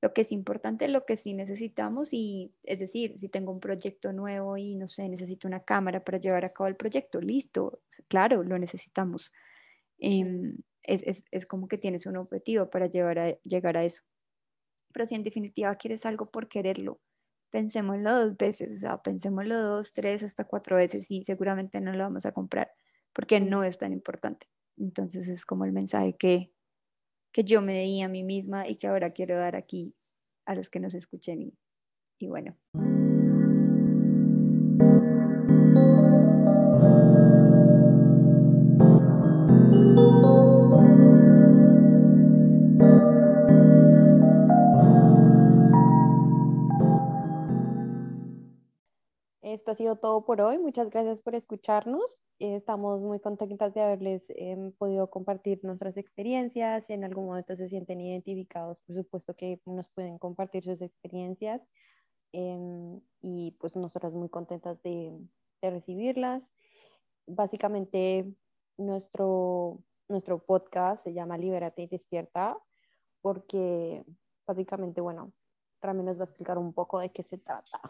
lo 0.00 0.12
que 0.12 0.20
es 0.20 0.32
importante, 0.32 0.86
lo 0.88 1.04
que 1.04 1.16
sí 1.16 1.34
necesitamos 1.34 2.12
y 2.12 2.52
es 2.62 2.78
decir, 2.78 3.18
si 3.18 3.28
tengo 3.28 3.52
un 3.52 3.60
proyecto 3.60 4.12
nuevo 4.12 4.56
y 4.56 4.76
no 4.76 4.86
sé, 4.86 5.08
necesito 5.08 5.48
una 5.48 5.64
cámara 5.64 6.04
para 6.04 6.18
llevar 6.18 6.44
a 6.44 6.50
cabo 6.50 6.68
el 6.68 6.76
proyecto, 6.76 7.20
listo, 7.20 7.80
claro, 8.08 8.44
lo 8.44 8.58
necesitamos. 8.58 9.32
Em, 9.98 10.58
es, 10.84 11.26
es, 11.30 11.46
como 11.46 11.68
que 11.68 11.78
tienes 11.78 12.06
un 12.06 12.16
objetivo 12.16 12.70
para 12.70 12.86
llevar 12.86 13.18
a, 13.18 13.38
llegar 13.42 13.76
a 13.76 13.84
eso. 13.84 14.02
Pero 14.92 15.06
si 15.06 15.16
en 15.16 15.24
definitiva 15.24 15.74
quieres 15.74 16.06
algo 16.06 16.30
por 16.30 16.48
quererlo, 16.48 17.00
pensémoslo 17.50 18.24
dos 18.24 18.36
veces, 18.36 18.70
o 18.72 18.76
sea, 18.76 19.02
pensémoslo 19.02 19.60
dos, 19.60 19.92
tres, 19.92 20.22
hasta 20.22 20.44
cuatro 20.44 20.76
veces 20.76 21.10
y 21.10 21.24
seguramente 21.24 21.80
no 21.80 21.92
lo 21.92 22.04
vamos 22.04 22.26
a 22.26 22.32
comprar 22.32 22.70
porque 23.12 23.40
no 23.40 23.64
es 23.64 23.78
tan 23.78 23.92
importante. 23.92 24.48
Entonces 24.76 25.28
es 25.28 25.44
como 25.44 25.64
el 25.64 25.72
mensaje 25.72 26.16
que, 26.16 26.52
que 27.32 27.44
yo 27.44 27.62
me 27.62 27.80
di 27.82 28.00
a 28.02 28.08
mí 28.08 28.22
misma 28.22 28.68
y 28.68 28.76
que 28.76 28.86
ahora 28.86 29.10
quiero 29.10 29.36
dar 29.36 29.56
aquí 29.56 29.94
a 30.46 30.54
los 30.54 30.70
que 30.70 30.80
nos 30.80 30.94
escuchen. 30.94 31.42
Y, 31.42 31.58
y 32.18 32.28
bueno. 32.28 32.56
Esto 49.68 49.82
ha 49.82 49.84
sido 49.84 49.96
todo 49.96 50.24
por 50.24 50.40
hoy. 50.40 50.56
Muchas 50.56 50.88
gracias 50.88 51.18
por 51.18 51.34
escucharnos. 51.34 52.22
Estamos 52.38 53.02
muy 53.02 53.20
contentas 53.20 53.74
de 53.74 53.82
haberles 53.82 54.22
em, 54.30 54.72
podido 54.72 55.10
compartir 55.10 55.62
nuestras 55.62 55.98
experiencias. 55.98 56.86
Si 56.86 56.94
en 56.94 57.04
algún 57.04 57.26
momento 57.26 57.54
se 57.54 57.68
sienten 57.68 58.00
identificados, 58.00 58.78
por 58.86 58.96
supuesto 58.96 59.34
que 59.34 59.60
nos 59.66 59.86
pueden 59.88 60.16
compartir 60.16 60.64
sus 60.64 60.80
experiencias. 60.80 61.60
Em, 62.32 63.02
y 63.20 63.50
pues 63.60 63.76
nosotras 63.76 64.14
muy 64.14 64.30
contentas 64.30 64.82
de, 64.82 65.20
de, 65.60 65.70
recibirlas. 65.70 66.42
Básicamente 67.26 68.24
nuestro, 68.78 69.82
nuestro 70.08 70.38
podcast 70.38 71.04
se 71.04 71.12
llama 71.12 71.36
Libérate 71.36 71.82
y 71.82 71.88
Despierta 71.88 72.56
porque 73.20 74.02
básicamente, 74.46 75.02
bueno, 75.02 75.30
Rami 75.82 76.04
nos 76.04 76.16
va 76.16 76.22
a 76.22 76.24
explicar 76.24 76.56
un 76.56 76.72
poco 76.72 77.00
de 77.00 77.10
qué 77.10 77.22
se 77.22 77.36
trata. 77.36 77.82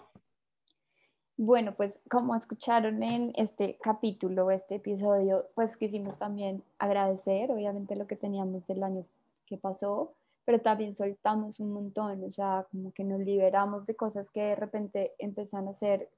Bueno, 1.41 1.73
pues 1.77 2.01
como 2.11 2.35
escucharon 2.35 3.01
en 3.05 3.33
este 3.37 3.79
capítulo, 3.81 4.51
este 4.51 4.75
episodio, 4.75 5.47
pues 5.55 5.77
quisimos 5.77 6.19
también 6.19 6.65
agradecer, 6.81 7.53
obviamente, 7.53 7.95
lo 7.95 8.09
que 8.09 8.17
teníamos 8.17 8.67
del 8.67 8.83
año 8.83 9.05
que 9.47 9.57
pasó, 9.57 10.15
pero 10.45 10.61
también 10.61 10.95
soltamos 10.95 11.61
un 11.61 11.73
montón, 11.73 12.25
o 12.25 12.31
sea, 12.33 12.67
como 12.73 12.91
que 12.93 13.05
nos 13.05 13.21
liberamos 13.21 13.87
de 13.87 13.95
cosas 13.95 14.31
que 14.33 14.41
de 14.43 14.57
repente 14.57 15.15
empiezan 15.19 15.69
a 15.69 15.75
ser 15.75 16.11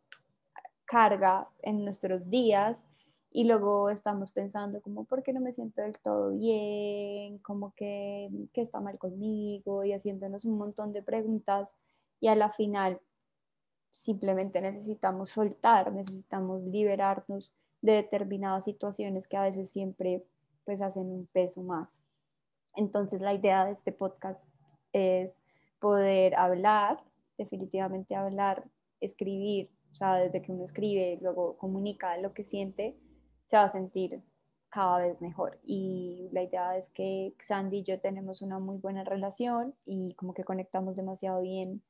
carga 0.86 1.48
en 1.60 1.84
nuestros 1.84 2.30
días 2.30 2.86
y 3.30 3.44
luego 3.44 3.90
estamos 3.90 4.32
pensando 4.32 4.80
como, 4.80 5.04
¿por 5.04 5.22
qué 5.22 5.34
no 5.34 5.40
me 5.42 5.52
siento 5.52 5.82
del 5.82 5.98
todo 5.98 6.30
bien? 6.30 7.38
Como 7.40 7.74
que, 7.74 8.30
¿qué 8.54 8.62
está 8.62 8.80
mal 8.80 8.98
conmigo? 8.98 9.84
Y 9.84 9.92
haciéndonos 9.92 10.46
un 10.46 10.56
montón 10.56 10.94
de 10.94 11.02
preguntas 11.02 11.76
y 12.20 12.28
a 12.28 12.34
la 12.34 12.50
final 12.50 13.00
simplemente 13.90 14.60
necesitamos 14.60 15.30
soltar, 15.30 15.92
necesitamos 15.92 16.64
liberarnos 16.64 17.52
de 17.82 17.92
determinadas 17.92 18.64
situaciones 18.64 19.26
que 19.26 19.36
a 19.36 19.42
veces 19.42 19.70
siempre 19.70 20.24
pues 20.64 20.82
hacen 20.82 21.10
un 21.10 21.26
peso 21.26 21.62
más. 21.62 22.00
Entonces 22.74 23.20
la 23.20 23.34
idea 23.34 23.64
de 23.64 23.72
este 23.72 23.92
podcast 23.92 24.48
es 24.92 25.40
poder 25.80 26.34
hablar, 26.36 27.02
definitivamente 27.38 28.14
hablar, 28.14 28.64
escribir, 29.00 29.70
o 29.92 29.94
sea, 29.94 30.16
desde 30.16 30.42
que 30.42 30.52
uno 30.52 30.64
escribe, 30.64 31.18
luego 31.20 31.56
comunica 31.56 32.16
lo 32.18 32.32
que 32.32 32.44
siente, 32.44 32.96
se 33.46 33.56
va 33.56 33.64
a 33.64 33.68
sentir 33.68 34.22
cada 34.68 34.98
vez 34.98 35.20
mejor. 35.20 35.58
Y 35.64 36.28
la 36.32 36.42
idea 36.42 36.76
es 36.76 36.90
que 36.90 37.34
Sandy 37.42 37.78
y 37.78 37.82
yo 37.82 38.00
tenemos 38.00 38.42
una 38.42 38.58
muy 38.58 38.78
buena 38.78 39.04
relación 39.04 39.74
y 39.84 40.14
como 40.14 40.34
que 40.34 40.44
conectamos 40.44 40.96
demasiado 40.96 41.42
bien 41.42 41.82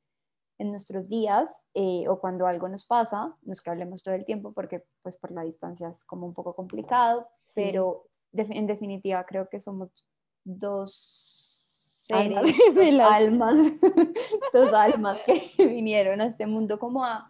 en 0.61 0.69
nuestros 0.69 1.09
días 1.09 1.59
eh, 1.73 2.05
o 2.07 2.19
cuando 2.19 2.45
algo 2.45 2.69
nos 2.69 2.85
pasa, 2.85 3.35
nos 3.41 3.61
que 3.61 3.71
hablemos 3.71 4.03
todo 4.03 4.13
el 4.13 4.25
tiempo 4.25 4.53
porque 4.53 4.83
pues 5.01 5.17
por 5.17 5.31
la 5.31 5.41
distancia 5.41 5.89
es 5.89 6.05
como 6.05 6.27
un 6.27 6.35
poco 6.35 6.55
complicado, 6.55 7.27
pero 7.55 8.05
en 8.33 8.67
definitiva 8.67 9.25
creo 9.25 9.49
que 9.49 9.59
somos 9.59 9.89
dos 10.43 10.93
seres, 12.07 12.35
dos 12.75 12.99
almas, 12.99 13.55
dos 14.53 14.71
almas 14.71 15.17
que 15.25 15.41
vinieron 15.65 16.21
a 16.21 16.27
este 16.27 16.45
mundo 16.45 16.77
como 16.77 17.03
a, 17.03 17.27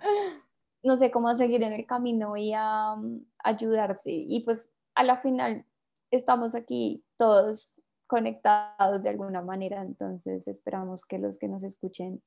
no 0.83 0.97
sé, 0.97 1.09
cómo 1.09 1.29
a 1.29 1.35
seguir 1.35 1.63
en 1.63 1.71
el 1.71 1.85
camino 1.85 2.35
y 2.35 2.51
a, 2.53 2.95
mm, 2.97 3.25
ayudarse. 3.45 4.11
Y 4.11 4.41
pues 4.41 4.69
a 4.93 5.03
la 5.05 5.21
final 5.21 5.65
estamos 6.11 6.53
aquí 6.53 7.01
todos 7.17 7.81
conectados 8.07 9.01
de 9.01 9.09
alguna 9.09 9.41
manera, 9.41 9.81
entonces 9.81 10.49
esperamos 10.49 11.05
que 11.05 11.17
los 11.17 11.37
que 11.37 11.47
nos 11.47 11.63
escuchen 11.63 12.21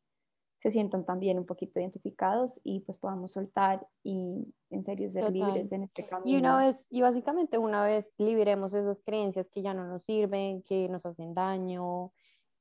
se 0.64 0.70
sientan 0.70 1.04
también 1.04 1.38
un 1.38 1.44
poquito 1.44 1.78
identificados 1.78 2.58
y 2.64 2.80
pues 2.80 2.96
podamos 2.96 3.32
soltar 3.32 3.86
y 4.02 4.54
en 4.70 4.82
serio 4.82 5.10
ser 5.10 5.30
libres 5.30 5.70
en 5.72 5.82
este 5.82 6.06
camino. 6.06 6.24
Y 6.24 6.40
una 6.40 6.56
vez, 6.56 6.86
y 6.88 7.02
básicamente 7.02 7.58
una 7.58 7.84
vez 7.84 8.10
liberemos 8.16 8.72
esas 8.72 9.02
creencias 9.02 9.50
que 9.50 9.60
ya 9.60 9.74
no 9.74 9.86
nos 9.86 10.04
sirven, 10.04 10.62
que 10.62 10.88
nos 10.88 11.04
hacen 11.04 11.34
daño, 11.34 12.12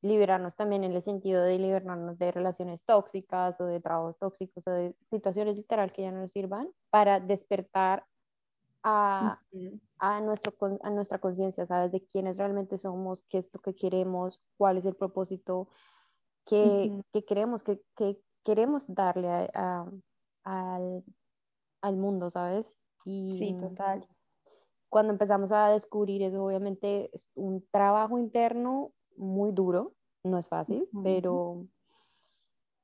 liberarnos 0.01 0.53
también 0.57 0.83
en 0.83 0.91
el 0.91 1.01
sentido 1.01 1.43
de 1.43 1.57
liberarnos 1.57 2.17
de 2.17 2.33
relaciones 2.33 2.83
tóxicas 2.83 3.61
o 3.61 3.67
de 3.67 3.79
trabajos 3.79 4.17
tóxicos 4.17 4.67
o 4.67 4.71
de 4.71 4.93
situaciones 5.09 5.55
literal 5.55 5.93
que 5.93 6.01
ya 6.01 6.11
no 6.11 6.19
nos 6.19 6.31
sirvan 6.33 6.69
para 6.89 7.21
despertar 7.21 8.03
a, 8.83 9.39
a, 9.99 10.19
nuestro, 10.19 10.53
a 10.81 10.89
nuestra 10.89 11.19
conciencia, 11.19 11.65
¿sabes? 11.65 11.93
De 11.93 12.03
quiénes 12.03 12.35
realmente 12.35 12.77
somos, 12.77 13.23
qué 13.29 13.37
es 13.37 13.49
lo 13.53 13.61
que 13.61 13.75
queremos, 13.75 14.41
cuál 14.57 14.75
es 14.75 14.83
el 14.83 14.97
propósito 14.97 15.69
que, 16.45 17.03
queremos, 17.27 17.63
que, 17.63 17.79
queremos 18.43 18.83
darle 18.87 19.49
al, 20.43 20.83
mundo, 21.95 22.29
¿sabes? 22.29 22.65
Y 23.05 23.31
sí, 23.37 23.57
total. 23.59 24.07
Cuando 24.89 25.11
empezamos 25.13 25.51
a 25.51 25.69
descubrir 25.69 26.21
eso, 26.21 26.43
obviamente 26.43 27.09
es 27.13 27.27
un 27.35 27.65
trabajo 27.71 28.19
interno 28.19 28.91
muy 29.17 29.51
duro, 29.51 29.93
no 30.23 30.37
es 30.37 30.47
fácil, 30.47 30.87
pero, 31.03 31.65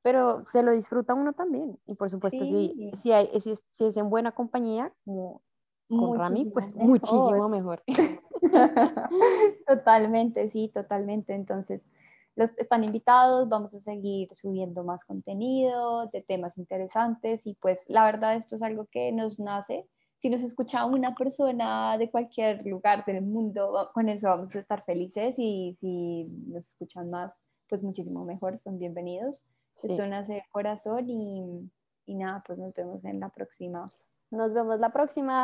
pero 0.02 0.44
se 0.48 0.62
lo 0.62 0.72
disfruta 0.72 1.14
uno 1.14 1.32
también. 1.32 1.78
Y 1.86 1.94
por 1.94 2.10
supuesto, 2.10 2.44
si, 2.44 2.90
si, 3.00 3.12
hay, 3.12 3.28
si, 3.40 3.52
es, 3.84 3.96
en 3.96 4.10
buena 4.10 4.32
compañía, 4.32 4.92
como 5.04 5.42
con 5.88 6.18
Rami, 6.18 6.46
pues 6.46 6.74
muchísimo 6.74 7.48
mejor. 7.48 7.82
totalmente, 9.66 10.48
sí, 10.50 10.70
totalmente. 10.72 11.34
Entonces, 11.34 11.88
los 12.36 12.56
están 12.58 12.84
invitados, 12.84 13.48
vamos 13.48 13.74
a 13.74 13.80
seguir 13.80 14.28
subiendo 14.34 14.84
más 14.84 15.04
contenido 15.04 16.06
de 16.06 16.22
temas 16.22 16.56
interesantes 16.58 17.46
y 17.46 17.54
pues 17.54 17.84
la 17.88 18.04
verdad 18.04 18.36
esto 18.36 18.56
es 18.56 18.62
algo 18.62 18.86
que 18.90 19.12
nos 19.12 19.40
nace. 19.40 19.86
Si 20.18 20.28
nos 20.28 20.42
escucha 20.42 20.84
una 20.84 21.14
persona 21.14 21.96
de 21.98 22.10
cualquier 22.10 22.64
lugar 22.66 23.04
del 23.04 23.22
mundo, 23.22 23.90
con 23.94 24.08
eso 24.08 24.28
vamos 24.28 24.54
a 24.54 24.60
estar 24.60 24.84
felices 24.84 25.34
y 25.38 25.76
si 25.80 26.24
nos 26.46 26.68
escuchan 26.68 27.10
más, 27.10 27.32
pues 27.68 27.82
muchísimo 27.82 28.24
mejor, 28.24 28.58
son 28.58 28.78
bienvenidos. 28.78 29.44
Esto 29.82 30.06
nace 30.06 30.34
de 30.34 30.44
corazón 30.50 31.08
y, 31.08 31.70
y 32.04 32.14
nada, 32.14 32.42
pues 32.46 32.58
nos 32.58 32.74
vemos 32.74 33.04
en 33.04 33.18
la 33.20 33.30
próxima. 33.30 33.90
Nos 34.30 34.52
vemos 34.52 34.78
la 34.78 34.90
próxima. 34.90 35.38